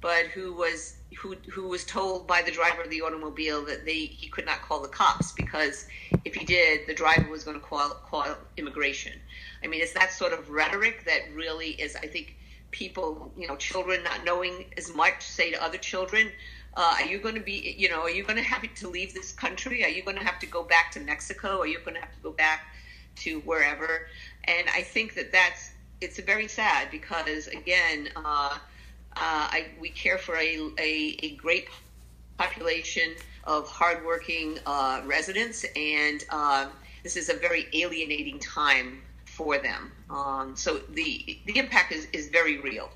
but 0.00 0.26
who 0.26 0.52
was 0.54 0.96
who 1.18 1.36
who 1.50 1.68
was 1.68 1.84
told 1.84 2.26
by 2.26 2.42
the 2.42 2.50
driver 2.50 2.82
of 2.82 2.90
the 2.90 3.02
automobile 3.02 3.64
that 3.64 3.84
they 3.84 4.06
he 4.06 4.28
could 4.28 4.46
not 4.46 4.62
call 4.62 4.80
the 4.80 4.88
cops 4.88 5.32
because 5.32 5.86
if 6.24 6.34
he 6.34 6.44
did, 6.44 6.86
the 6.86 6.94
driver 6.94 7.28
was 7.30 7.44
going 7.44 7.58
to 7.58 7.64
call 7.64 7.90
call 7.90 8.26
immigration. 8.56 9.12
I 9.62 9.66
mean, 9.66 9.80
it's 9.80 9.92
that 9.92 10.12
sort 10.12 10.32
of 10.32 10.50
rhetoric 10.50 11.04
that 11.06 11.22
really 11.34 11.70
is, 11.70 11.96
I 11.96 12.06
think, 12.06 12.36
people, 12.70 13.32
you 13.36 13.46
know, 13.46 13.56
children 13.56 14.02
not 14.02 14.24
knowing 14.24 14.66
as 14.76 14.94
much 14.94 15.22
say 15.22 15.50
to 15.50 15.62
other 15.62 15.78
children. 15.78 16.30
Uh, 16.76 16.98
are 17.00 17.04
you 17.04 17.18
going 17.18 17.34
to 17.34 17.40
be, 17.40 17.74
you 17.76 17.88
know, 17.88 18.02
are 18.02 18.10
you 18.10 18.22
going 18.22 18.36
to 18.36 18.42
have 18.44 18.62
to 18.74 18.88
leave 18.88 19.12
this 19.12 19.32
country? 19.32 19.84
Are 19.84 19.88
you 19.88 20.04
going 20.04 20.16
to 20.16 20.24
have 20.24 20.38
to 20.38 20.46
go 20.46 20.62
back 20.62 20.92
to 20.92 21.00
Mexico? 21.00 21.60
Are 21.60 21.66
you 21.66 21.80
going 21.80 21.94
to 21.94 22.00
have 22.00 22.14
to 22.14 22.20
go 22.22 22.30
back 22.30 22.60
to 23.16 23.40
wherever? 23.40 24.06
And 24.44 24.68
I 24.72 24.82
think 24.82 25.14
that 25.14 25.32
that's 25.32 25.72
it's 26.00 26.18
very 26.20 26.48
sad 26.48 26.90
because 26.90 27.48
again. 27.48 28.08
Uh, 28.16 28.58
I, 29.16 29.66
we 29.80 29.90
care 29.90 30.18
for 30.18 30.36
a, 30.36 30.56
a, 30.78 31.16
a, 31.22 31.36
great 31.36 31.68
population 32.38 33.14
of 33.44 33.68
hardworking 33.68 34.58
uh, 34.66 35.02
residents, 35.04 35.64
and 35.76 36.24
uh, 36.30 36.68
this 37.02 37.16
is 37.16 37.28
a 37.28 37.34
very 37.34 37.66
alienating 37.72 38.38
time 38.38 39.02
for 39.24 39.58
them. 39.58 39.90
Um, 40.10 40.54
so 40.56 40.78
the 40.90 41.38
the 41.46 41.58
impact 41.58 41.92
is, 41.92 42.06
is 42.12 42.28
very 42.28 42.58
real. 42.58 42.90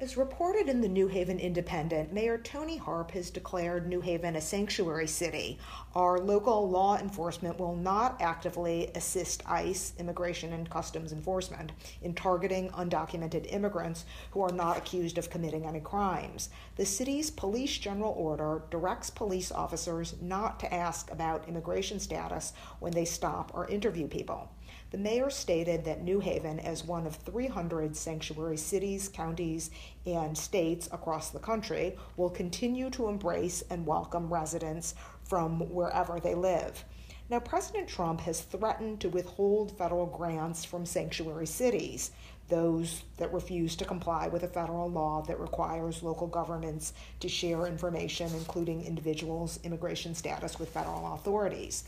As 0.00 0.16
reported 0.16 0.68
in 0.68 0.80
the 0.80 0.88
New 0.88 1.08
Haven 1.08 1.40
Independent, 1.40 2.12
Mayor 2.12 2.38
Toni 2.38 2.76
Harp 2.76 3.10
has 3.10 3.30
declared 3.30 3.88
New 3.88 4.00
Haven 4.00 4.36
a 4.36 4.40
sanctuary 4.40 5.08
city. 5.08 5.58
Our 5.96 6.20
local 6.20 6.70
law 6.70 6.96
enforcement 6.96 7.58
will 7.58 7.74
not 7.74 8.22
actively 8.22 8.92
assist 8.94 9.42
ICE, 9.44 9.94
Immigration 9.98 10.52
and 10.52 10.70
Customs 10.70 11.10
Enforcement, 11.10 11.72
in 12.00 12.14
targeting 12.14 12.70
undocumented 12.70 13.52
immigrants 13.52 14.04
who 14.30 14.40
are 14.40 14.52
not 14.52 14.78
accused 14.78 15.18
of 15.18 15.30
committing 15.30 15.66
any 15.66 15.80
crimes. 15.80 16.50
The 16.76 16.86
city's 16.86 17.32
police 17.32 17.76
general 17.76 18.14
order 18.16 18.62
directs 18.70 19.10
police 19.10 19.50
officers 19.50 20.14
not 20.22 20.60
to 20.60 20.72
ask 20.72 21.10
about 21.10 21.48
immigration 21.48 21.98
status 21.98 22.52
when 22.78 22.92
they 22.92 23.04
stop 23.04 23.50
or 23.52 23.66
interview 23.66 24.06
people. 24.06 24.48
The 24.90 24.96
mayor 24.96 25.28
stated 25.28 25.84
that 25.84 26.02
New 26.02 26.20
Haven, 26.20 26.58
as 26.60 26.82
one 26.82 27.06
of 27.06 27.16
300 27.16 27.94
sanctuary 27.94 28.56
cities, 28.56 29.10
counties, 29.10 29.70
and 30.06 30.36
states 30.36 30.88
across 30.90 31.28
the 31.28 31.38
country, 31.38 31.94
will 32.16 32.30
continue 32.30 32.88
to 32.90 33.08
embrace 33.08 33.62
and 33.68 33.84
welcome 33.86 34.32
residents 34.32 34.94
from 35.24 35.60
wherever 35.70 36.18
they 36.18 36.34
live. 36.34 36.86
Now, 37.28 37.40
President 37.40 37.86
Trump 37.86 38.22
has 38.22 38.40
threatened 38.40 39.00
to 39.02 39.10
withhold 39.10 39.76
federal 39.76 40.06
grants 40.06 40.64
from 40.64 40.86
sanctuary 40.86 41.46
cities, 41.46 42.10
those 42.48 43.02
that 43.18 43.34
refuse 43.34 43.76
to 43.76 43.84
comply 43.84 44.28
with 44.28 44.42
a 44.44 44.48
federal 44.48 44.90
law 44.90 45.20
that 45.28 45.38
requires 45.38 46.02
local 46.02 46.26
governments 46.26 46.94
to 47.20 47.28
share 47.28 47.66
information, 47.66 48.32
including 48.32 48.86
individuals' 48.86 49.60
immigration 49.64 50.14
status, 50.14 50.58
with 50.58 50.70
federal 50.70 51.12
authorities. 51.12 51.84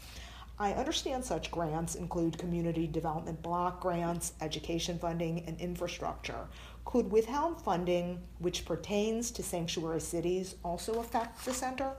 I 0.61 0.73
understand 0.75 1.25
such 1.25 1.51
grants 1.51 1.95
include 1.95 2.37
community 2.37 2.87
development 2.87 3.41
block 3.41 3.81
grants, 3.81 4.35
education 4.43 4.99
funding, 4.99 5.43
and 5.47 5.59
infrastructure. 5.59 6.49
Could 6.85 7.11
withheld 7.11 7.65
funding, 7.65 8.21
which 8.41 8.67
pertains 8.67 9.31
to 9.31 9.43
sanctuary 9.43 10.03
cities, 10.03 10.57
also 10.63 11.01
affect 11.01 11.47
the 11.47 11.55
center? 11.55 11.93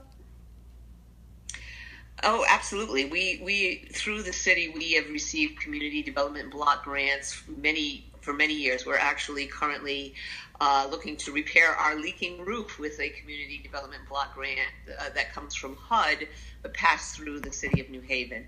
Oh, 2.22 2.46
absolutely. 2.48 3.06
We 3.06 3.40
we 3.42 3.88
through 3.92 4.22
the 4.22 4.32
city 4.32 4.68
we 4.68 4.92
have 4.92 5.10
received 5.10 5.58
community 5.58 6.00
development 6.00 6.52
block 6.52 6.84
grants 6.84 7.42
many 7.48 8.11
for 8.22 8.32
many 8.32 8.54
years. 8.54 8.86
We're 8.86 8.96
actually 8.96 9.46
currently 9.46 10.14
uh, 10.60 10.86
looking 10.90 11.16
to 11.18 11.32
repair 11.32 11.72
our 11.72 11.96
leaking 11.96 12.44
roof 12.44 12.78
with 12.78 12.98
a 13.00 13.10
community 13.10 13.60
development 13.62 14.08
block 14.08 14.34
grant 14.34 14.60
uh, 14.98 15.10
that 15.14 15.32
comes 15.34 15.54
from 15.54 15.76
HUD, 15.76 16.28
but 16.62 16.72
passed 16.72 17.16
through 17.16 17.40
the 17.40 17.52
city 17.52 17.80
of 17.80 17.90
New 17.90 18.00
Haven. 18.00 18.46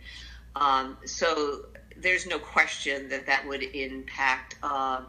Um, 0.56 0.96
so 1.04 1.66
there's 1.96 2.26
no 2.26 2.38
question 2.38 3.08
that 3.08 3.26
that 3.26 3.46
would 3.46 3.62
impact 3.62 4.56
uh, 4.62 5.02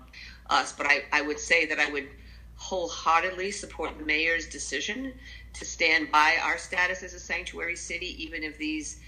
us. 0.49 0.73
But 0.73 0.87
I, 0.87 1.03
I 1.13 1.21
would 1.21 1.39
say 1.39 1.65
that 1.67 1.79
I 1.79 1.91
would 1.91 2.07
wholeheartedly 2.55 3.51
support 3.51 3.97
the 3.97 4.05
mayor's 4.05 4.47
decision 4.47 5.13
to 5.53 5.65
stand 5.65 6.11
by 6.11 6.37
our 6.43 6.57
status 6.57 7.03
as 7.03 7.13
a 7.13 7.19
sanctuary 7.19 7.75
city, 7.75 8.15
even 8.23 8.43
if 8.43 8.57
these, 8.57 8.99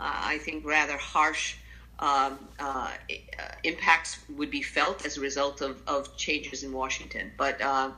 uh, 0.00 0.10
I 0.12 0.38
think, 0.38 0.64
rather 0.64 0.96
harsh 0.96 1.56
um, 1.98 2.38
uh, 2.58 2.90
impacts 3.62 4.18
would 4.36 4.50
be 4.50 4.62
felt 4.62 5.06
as 5.06 5.16
a 5.16 5.20
result 5.20 5.60
of, 5.60 5.80
of 5.86 6.16
changes 6.16 6.62
in 6.62 6.72
Washington. 6.72 7.30
But 7.36 7.60
uh, 7.60 7.90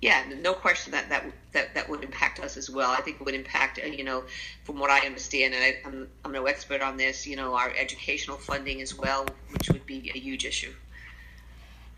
yeah, 0.00 0.24
no 0.42 0.52
question 0.52 0.92
that, 0.92 1.08
that 1.08 1.24
that 1.52 1.74
that 1.74 1.88
would 1.88 2.04
impact 2.04 2.38
us 2.40 2.56
as 2.56 2.68
well. 2.68 2.90
I 2.90 3.00
think 3.00 3.20
it 3.20 3.24
would 3.24 3.34
impact, 3.34 3.78
you 3.78 4.04
know, 4.04 4.24
from 4.64 4.78
what 4.78 4.90
I 4.90 5.06
understand, 5.06 5.54
and 5.54 5.64
I, 5.64 5.76
I'm, 5.84 6.08
I'm 6.24 6.32
no 6.32 6.46
expert 6.46 6.82
on 6.82 6.96
this, 6.96 7.26
you 7.26 7.36
know, 7.36 7.54
our 7.54 7.72
educational 7.76 8.36
funding 8.36 8.82
as 8.82 8.96
well, 8.96 9.26
which 9.50 9.70
would 9.70 9.86
be 9.86 10.10
a 10.14 10.18
huge 10.18 10.44
issue. 10.44 10.72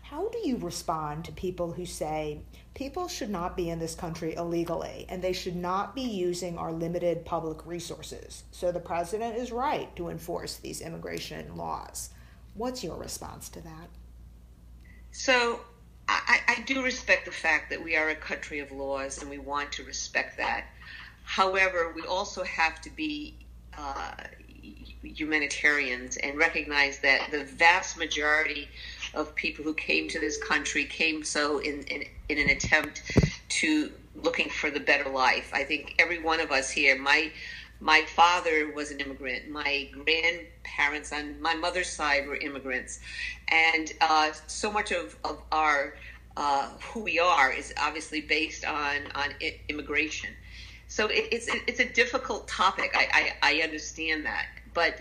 How 0.03 0.29
do 0.29 0.37
you 0.43 0.57
respond 0.57 1.25
to 1.25 1.33
people 1.33 1.73
who 1.73 1.85
say 1.85 2.39
people 2.77 3.07
should 3.07 3.31
not 3.31 3.57
be 3.57 3.71
in 3.71 3.79
this 3.79 3.95
country 3.95 4.35
illegally 4.35 5.07
and 5.09 5.19
they 5.19 5.33
should 5.33 5.55
not 5.55 5.95
be 5.95 6.03
using 6.03 6.59
our 6.59 6.71
limited 6.71 7.25
public 7.25 7.65
resources? 7.65 8.43
So 8.51 8.71
the 8.71 8.79
president 8.79 9.35
is 9.35 9.51
right 9.51 9.93
to 9.95 10.09
enforce 10.09 10.57
these 10.57 10.81
immigration 10.81 11.57
laws. 11.57 12.11
What's 12.53 12.83
your 12.83 12.95
response 12.95 13.49
to 13.49 13.61
that? 13.61 13.89
So 15.11 15.61
I, 16.07 16.39
I 16.47 16.61
do 16.67 16.83
respect 16.83 17.25
the 17.25 17.31
fact 17.31 17.71
that 17.71 17.83
we 17.83 17.95
are 17.95 18.09
a 18.09 18.15
country 18.15 18.59
of 18.59 18.71
laws 18.71 19.23
and 19.23 19.29
we 19.31 19.39
want 19.39 19.71
to 19.71 19.83
respect 19.83 20.37
that. 20.37 20.65
However, 21.23 21.91
we 21.95 22.03
also 22.03 22.43
have 22.43 22.79
to 22.81 22.91
be 22.91 23.39
uh, 23.75 24.11
humanitarians 25.01 26.17
and 26.17 26.37
recognize 26.37 26.99
that 26.99 27.29
the 27.31 27.43
vast 27.43 27.97
majority 27.97 28.69
of 29.15 29.33
people 29.33 29.63
who 29.63 29.73
came 29.73 30.07
to 30.09 30.19
this 30.19 30.37
country 30.43 30.85
came 30.85 31.23
so 31.23 31.57
in, 31.57 31.81
in, 31.83 32.03
in 32.29 32.37
an 32.37 32.49
attempt 32.49 33.01
to 33.49 33.91
looking 34.15 34.49
for 34.49 34.69
the 34.69 34.79
better 34.79 35.09
life. 35.09 35.51
I 35.53 35.63
think 35.63 35.95
every 35.99 36.21
one 36.21 36.39
of 36.39 36.51
us 36.51 36.69
here, 36.69 36.97
my 36.97 37.31
my 37.79 38.01
father 38.07 38.71
was 38.71 38.89
an 38.91 38.99
immigrant. 38.99 39.49
My 39.49 39.87
grandparents 39.91 41.13
on 41.13 41.39
my 41.41 41.53
mother's 41.53 41.89
side 41.89 42.27
were 42.27 42.37
immigrants, 42.37 42.99
and 43.49 43.91
uh, 44.01 44.31
so 44.47 44.71
much 44.71 44.91
of, 44.91 45.15
of 45.23 45.41
our 45.51 45.93
uh, 46.35 46.69
who 46.91 47.01
we 47.01 47.19
are 47.19 47.51
is 47.51 47.73
obviously 47.79 48.21
based 48.21 48.65
on 48.65 49.11
on 49.15 49.33
immigration. 49.69 50.31
So 50.87 51.07
it, 51.07 51.27
it's 51.31 51.47
it's 51.67 51.79
a 51.79 51.85
difficult 51.85 52.47
topic. 52.47 52.91
I, 52.95 53.33
I, 53.43 53.57
I 53.59 53.61
understand 53.61 54.25
that, 54.25 54.47
but 54.73 54.99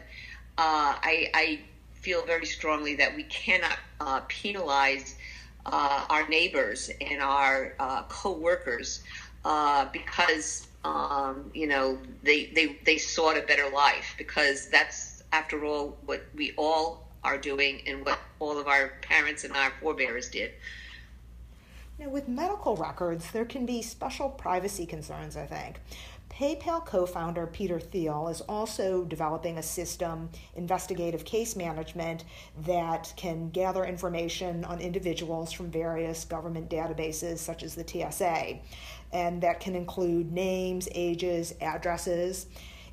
uh, 0.58 0.96
I, 1.02 1.30
I 1.34 1.60
feel 1.92 2.24
very 2.24 2.46
strongly 2.46 2.94
that 2.96 3.14
we 3.14 3.24
cannot 3.24 3.78
uh, 4.00 4.20
penalize 4.28 5.15
uh, 5.72 6.04
our 6.08 6.28
neighbors 6.28 6.90
and 7.00 7.20
our 7.20 7.74
uh, 7.78 8.02
co-workers 8.08 9.02
uh, 9.44 9.86
because 9.92 10.66
um, 10.84 11.50
you 11.54 11.66
know 11.66 11.98
they, 12.22 12.46
they 12.46 12.78
they 12.84 12.98
sought 12.98 13.36
a 13.36 13.42
better 13.42 13.68
life 13.70 14.14
because 14.18 14.68
that's 14.68 15.22
after 15.32 15.64
all 15.64 15.96
what 16.06 16.24
we 16.34 16.52
all 16.56 17.08
are 17.24 17.36
doing 17.36 17.82
and 17.86 18.04
what 18.04 18.18
all 18.38 18.58
of 18.58 18.68
our 18.68 18.92
parents 19.02 19.44
and 19.44 19.54
our 19.54 19.72
forebears 19.80 20.28
did. 20.30 20.52
Now, 21.98 22.10
with 22.10 22.28
medical 22.28 22.76
records, 22.76 23.30
there 23.30 23.46
can 23.46 23.64
be 23.64 23.80
special 23.82 24.28
privacy 24.28 24.84
concerns, 24.84 25.36
I 25.36 25.46
think. 25.46 25.80
PayPal 26.38 26.84
co 26.84 27.06
founder 27.06 27.46
Peter 27.46 27.80
Thiel 27.80 28.28
is 28.28 28.42
also 28.42 29.04
developing 29.04 29.56
a 29.56 29.62
system, 29.62 30.28
investigative 30.54 31.24
case 31.24 31.56
management, 31.56 32.24
that 32.66 33.10
can 33.16 33.48
gather 33.48 33.86
information 33.86 34.62
on 34.66 34.78
individuals 34.78 35.50
from 35.50 35.70
various 35.70 36.26
government 36.26 36.68
databases, 36.68 37.38
such 37.38 37.62
as 37.62 37.74
the 37.74 37.88
TSA, 37.88 38.58
and 39.14 39.42
that 39.42 39.60
can 39.60 39.74
include 39.74 40.30
names, 40.30 40.90
ages, 40.94 41.54
addresses. 41.62 42.48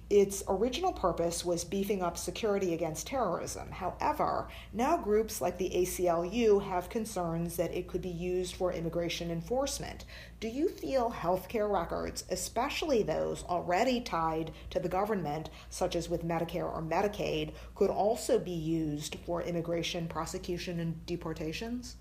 Its 0.09 0.43
original 0.47 0.91
purpose 0.91 1.45
was 1.45 1.63
beefing 1.63 2.01
up 2.01 2.17
security 2.17 2.73
against 2.73 3.07
terrorism. 3.07 3.71
However, 3.71 4.49
now 4.73 4.97
groups 4.97 5.41
like 5.41 5.57
the 5.57 5.69
ACLU 5.69 6.63
have 6.63 6.89
concerns 6.89 7.55
that 7.55 7.73
it 7.73 7.87
could 7.87 8.01
be 8.01 8.09
used 8.09 8.55
for 8.55 8.73
immigration 8.73 9.31
enforcement. 9.31 10.05
Do 10.39 10.49
you 10.49 10.67
feel 10.67 11.09
healthcare 11.09 11.71
records, 11.71 12.25
especially 12.29 13.01
those 13.01 13.43
already 13.43 14.01
tied 14.01 14.51
to 14.71 14.79
the 14.79 14.89
government, 14.89 15.49
such 15.69 15.95
as 15.95 16.09
with 16.09 16.25
Medicare 16.25 16.71
or 16.71 16.81
Medicaid, 16.81 17.53
could 17.73 17.89
also 17.89 18.37
be 18.37 18.51
used 18.51 19.15
for 19.25 19.41
immigration 19.41 20.07
prosecution 20.07 20.79
and 20.79 21.05
deportations? 21.05 21.95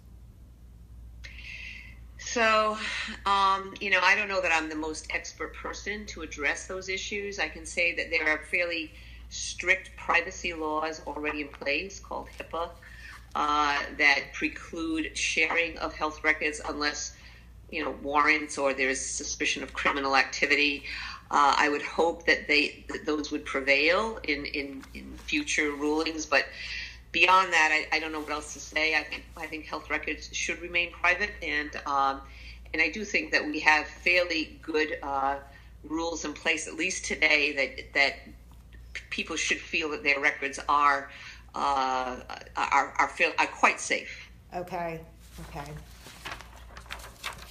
So, 2.32 2.78
um, 3.26 3.74
you 3.78 3.90
know, 3.90 4.00
I 4.02 4.14
don't 4.16 4.26
know 4.26 4.40
that 4.40 4.52
I'm 4.54 4.70
the 4.70 4.74
most 4.74 5.06
expert 5.14 5.54
person 5.54 6.06
to 6.06 6.22
address 6.22 6.66
those 6.66 6.88
issues. 6.88 7.38
I 7.38 7.46
can 7.46 7.66
say 7.66 7.94
that 7.96 8.06
there 8.10 8.26
are 8.26 8.38
fairly 8.38 8.92
strict 9.28 9.90
privacy 9.98 10.54
laws 10.54 11.02
already 11.06 11.42
in 11.42 11.48
place 11.48 12.00
called 12.00 12.28
HIPAA 12.38 12.70
uh, 13.34 13.82
that 13.98 14.20
preclude 14.32 15.14
sharing 15.14 15.76
of 15.76 15.92
health 15.92 16.24
records 16.24 16.62
unless, 16.66 17.12
you 17.68 17.84
know, 17.84 17.94
warrants 18.02 18.56
or 18.56 18.72
there's 18.72 18.98
suspicion 18.98 19.62
of 19.62 19.74
criminal 19.74 20.16
activity. 20.16 20.84
Uh, 21.30 21.54
I 21.58 21.68
would 21.68 21.82
hope 21.82 22.24
that 22.26 22.48
they 22.48 22.86
that 22.88 23.04
those 23.04 23.30
would 23.30 23.44
prevail 23.44 24.18
in, 24.24 24.46
in, 24.46 24.82
in 24.94 25.18
future 25.18 25.72
rulings, 25.72 26.24
but 26.24 26.46
beyond 27.12 27.52
that, 27.52 27.70
I, 27.70 27.96
I, 27.96 28.00
don't 28.00 28.10
know 28.10 28.20
what 28.20 28.32
else 28.32 28.54
to 28.54 28.60
say. 28.60 28.96
I 28.96 29.02
think 29.02 29.24
I 29.36 29.46
think 29.46 29.66
health 29.66 29.90
records 29.90 30.30
should 30.32 30.60
remain 30.60 30.90
private, 30.90 31.30
and 31.42 31.70
um, 31.86 32.22
and 32.72 32.82
I 32.82 32.90
do 32.90 33.04
think 33.04 33.30
that 33.32 33.44
we 33.44 33.60
have 33.60 33.86
fairly 33.86 34.58
good 34.62 34.98
uh, 35.02 35.36
rules 35.84 36.24
in 36.24 36.32
place, 36.32 36.66
at 36.66 36.74
least 36.74 37.04
today, 37.04 37.52
that 37.52 37.94
that 37.94 38.14
people 39.10 39.36
should 39.36 39.58
feel 39.58 39.90
that 39.90 40.02
their 40.02 40.20
records 40.20 40.58
are 40.68 41.10
uh, 41.54 42.16
are 42.56 42.94
are, 42.98 43.08
feel, 43.08 43.32
are 43.38 43.46
quite 43.46 43.78
safe. 43.78 44.30
Okay. 44.54 45.00
Okay. 45.48 45.70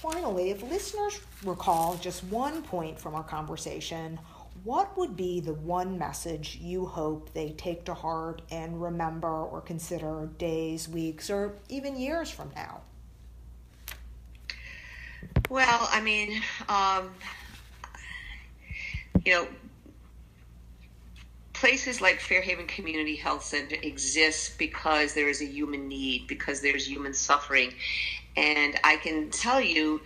Finally, 0.02 0.50
if 0.50 0.62
listeners 0.62 1.20
recall 1.44 1.96
just 1.96 2.24
one 2.24 2.62
point 2.62 2.98
from 2.98 3.14
our 3.14 3.22
conversation, 3.22 4.18
what 4.64 4.96
would 4.96 5.16
be 5.16 5.40
the 5.40 5.54
one 5.54 5.98
message 5.98 6.58
you 6.60 6.86
hope 6.86 7.32
they 7.32 7.50
take 7.50 7.84
to 7.86 7.94
heart 7.94 8.42
and 8.50 8.80
remember 8.80 9.28
or 9.28 9.60
consider 9.60 10.28
days, 10.38 10.88
weeks, 10.88 11.30
or 11.30 11.54
even 11.68 11.96
years 11.96 12.30
from 12.30 12.50
now? 12.54 12.80
Well, 15.48 15.88
I 15.90 16.00
mean, 16.00 16.40
um, 16.68 17.10
you 19.24 19.32
know, 19.32 19.48
places 21.52 22.00
like 22.00 22.20
Fairhaven 22.20 22.66
Community 22.66 23.16
Health 23.16 23.44
Center 23.44 23.76
exist 23.82 24.58
because 24.58 25.14
there 25.14 25.28
is 25.28 25.40
a 25.40 25.46
human 25.46 25.88
need, 25.88 26.26
because 26.26 26.60
there's 26.60 26.86
human 26.86 27.14
suffering. 27.14 27.72
And 28.36 28.78
I 28.82 28.96
can 28.96 29.30
tell 29.30 29.60
you 29.60 30.00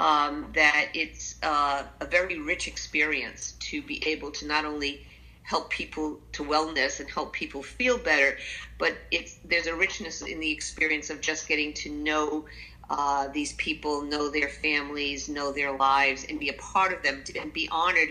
um, 0.00 0.46
that 0.54 0.88
it's 0.94 1.36
uh, 1.42 1.82
a 2.00 2.06
very 2.06 2.40
rich 2.40 2.66
experience 2.66 3.52
to 3.60 3.82
be 3.82 4.02
able 4.08 4.30
to 4.30 4.46
not 4.46 4.64
only 4.64 5.06
help 5.42 5.68
people 5.68 6.18
to 6.32 6.42
wellness 6.42 7.00
and 7.00 7.10
help 7.10 7.34
people 7.34 7.62
feel 7.62 7.98
better, 7.98 8.38
but 8.78 8.96
it's 9.10 9.36
there's 9.44 9.66
a 9.66 9.74
richness 9.74 10.22
in 10.22 10.40
the 10.40 10.50
experience 10.50 11.10
of 11.10 11.20
just 11.20 11.46
getting 11.46 11.74
to 11.74 11.90
know 11.90 12.46
uh, 12.88 13.28
these 13.28 13.52
people, 13.54 14.02
know 14.02 14.30
their 14.30 14.48
families, 14.48 15.28
know 15.28 15.52
their 15.52 15.76
lives, 15.76 16.24
and 16.30 16.40
be 16.40 16.48
a 16.48 16.54
part 16.54 16.94
of 16.94 17.02
them, 17.02 17.22
and 17.38 17.52
be 17.52 17.68
honored 17.70 18.08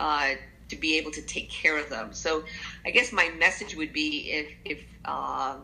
uh, 0.00 0.30
to 0.68 0.76
be 0.76 0.98
able 0.98 1.12
to 1.12 1.22
take 1.22 1.48
care 1.48 1.78
of 1.78 1.88
them. 1.88 2.12
So, 2.12 2.42
I 2.84 2.90
guess 2.90 3.12
my 3.12 3.30
message 3.38 3.76
would 3.76 3.92
be 3.92 4.30
if, 4.32 4.48
if 4.64 4.84
uh, 5.04 5.54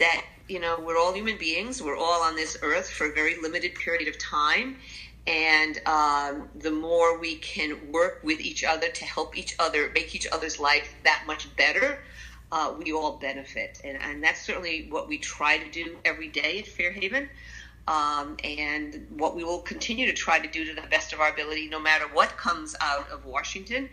that 0.00 0.24
you 0.48 0.60
know 0.60 0.78
we're 0.80 0.98
all 0.98 1.12
human 1.12 1.36
beings, 1.38 1.82
we're 1.82 1.96
all 1.96 2.22
on 2.22 2.36
this 2.36 2.56
earth 2.62 2.90
for 2.90 3.10
a 3.10 3.12
very 3.12 3.40
limited 3.40 3.74
period 3.74 4.08
of 4.08 4.18
time, 4.18 4.76
and 5.26 5.80
um, 5.86 6.48
the 6.56 6.70
more 6.70 7.18
we 7.18 7.36
can 7.36 7.90
work 7.90 8.20
with 8.22 8.40
each 8.40 8.64
other 8.64 8.88
to 8.88 9.04
help 9.04 9.36
each 9.36 9.54
other 9.58 9.90
make 9.94 10.14
each 10.14 10.26
other's 10.32 10.58
life 10.58 10.94
that 11.04 11.24
much 11.26 11.54
better 11.56 11.98
uh, 12.54 12.72
we 12.78 12.92
all 12.92 13.16
benefit. 13.16 13.80
And, 13.84 13.98
and 14.00 14.22
that's 14.22 14.40
certainly 14.40 14.86
what 14.88 15.08
we 15.08 15.18
try 15.18 15.58
to 15.58 15.70
do 15.70 15.96
every 16.04 16.28
day 16.28 16.60
at 16.60 16.66
Fairhaven. 16.66 17.28
Um, 17.86 18.36
and 18.42 19.06
what 19.10 19.36
we 19.36 19.44
will 19.44 19.58
continue 19.58 20.06
to 20.06 20.14
try 20.14 20.38
to 20.38 20.48
do 20.48 20.64
to 20.64 20.80
the 20.80 20.86
best 20.88 21.12
of 21.12 21.20
our 21.20 21.30
ability, 21.30 21.68
no 21.68 21.78
matter 21.78 22.06
what 22.12 22.34
comes 22.38 22.74
out 22.80 23.10
of 23.10 23.26
Washington, 23.26 23.90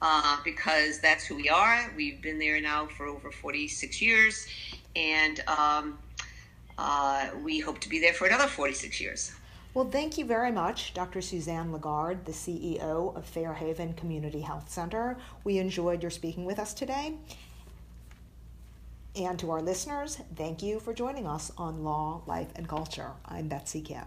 uh, 0.00 0.36
because 0.44 1.00
that's 1.00 1.24
who 1.24 1.34
we 1.34 1.48
are. 1.48 1.92
We've 1.96 2.22
been 2.22 2.38
there 2.38 2.60
now 2.60 2.86
for 2.86 3.06
over 3.06 3.32
46 3.32 4.00
years, 4.00 4.46
and 4.96 5.40
um, 5.48 5.98
uh, 6.78 7.28
we 7.42 7.60
hope 7.60 7.80
to 7.80 7.88
be 7.88 7.98
there 7.98 8.12
for 8.12 8.26
another 8.26 8.46
46 8.46 9.00
years. 9.00 9.32
Well, 9.74 9.88
thank 9.88 10.18
you 10.18 10.26
very 10.26 10.52
much, 10.52 10.92
Dr. 10.92 11.22
Suzanne 11.22 11.72
Lagarde, 11.72 12.24
the 12.26 12.32
CEO 12.32 13.16
of 13.16 13.24
Fairhaven 13.24 13.94
Community 13.94 14.40
Health 14.40 14.70
Center. 14.70 15.16
We 15.44 15.58
enjoyed 15.58 16.02
your 16.02 16.10
speaking 16.10 16.44
with 16.44 16.58
us 16.58 16.74
today. 16.74 17.14
And 19.16 19.38
to 19.38 19.50
our 19.50 19.62
listeners, 19.62 20.18
thank 20.36 20.62
you 20.62 20.78
for 20.78 20.92
joining 20.92 21.26
us 21.26 21.52
on 21.56 21.84
Law, 21.84 22.22
Life, 22.26 22.48
and 22.54 22.68
Culture. 22.68 23.12
I'm 23.26 23.48
Betsy 23.48 23.80
Kim. 23.80 24.04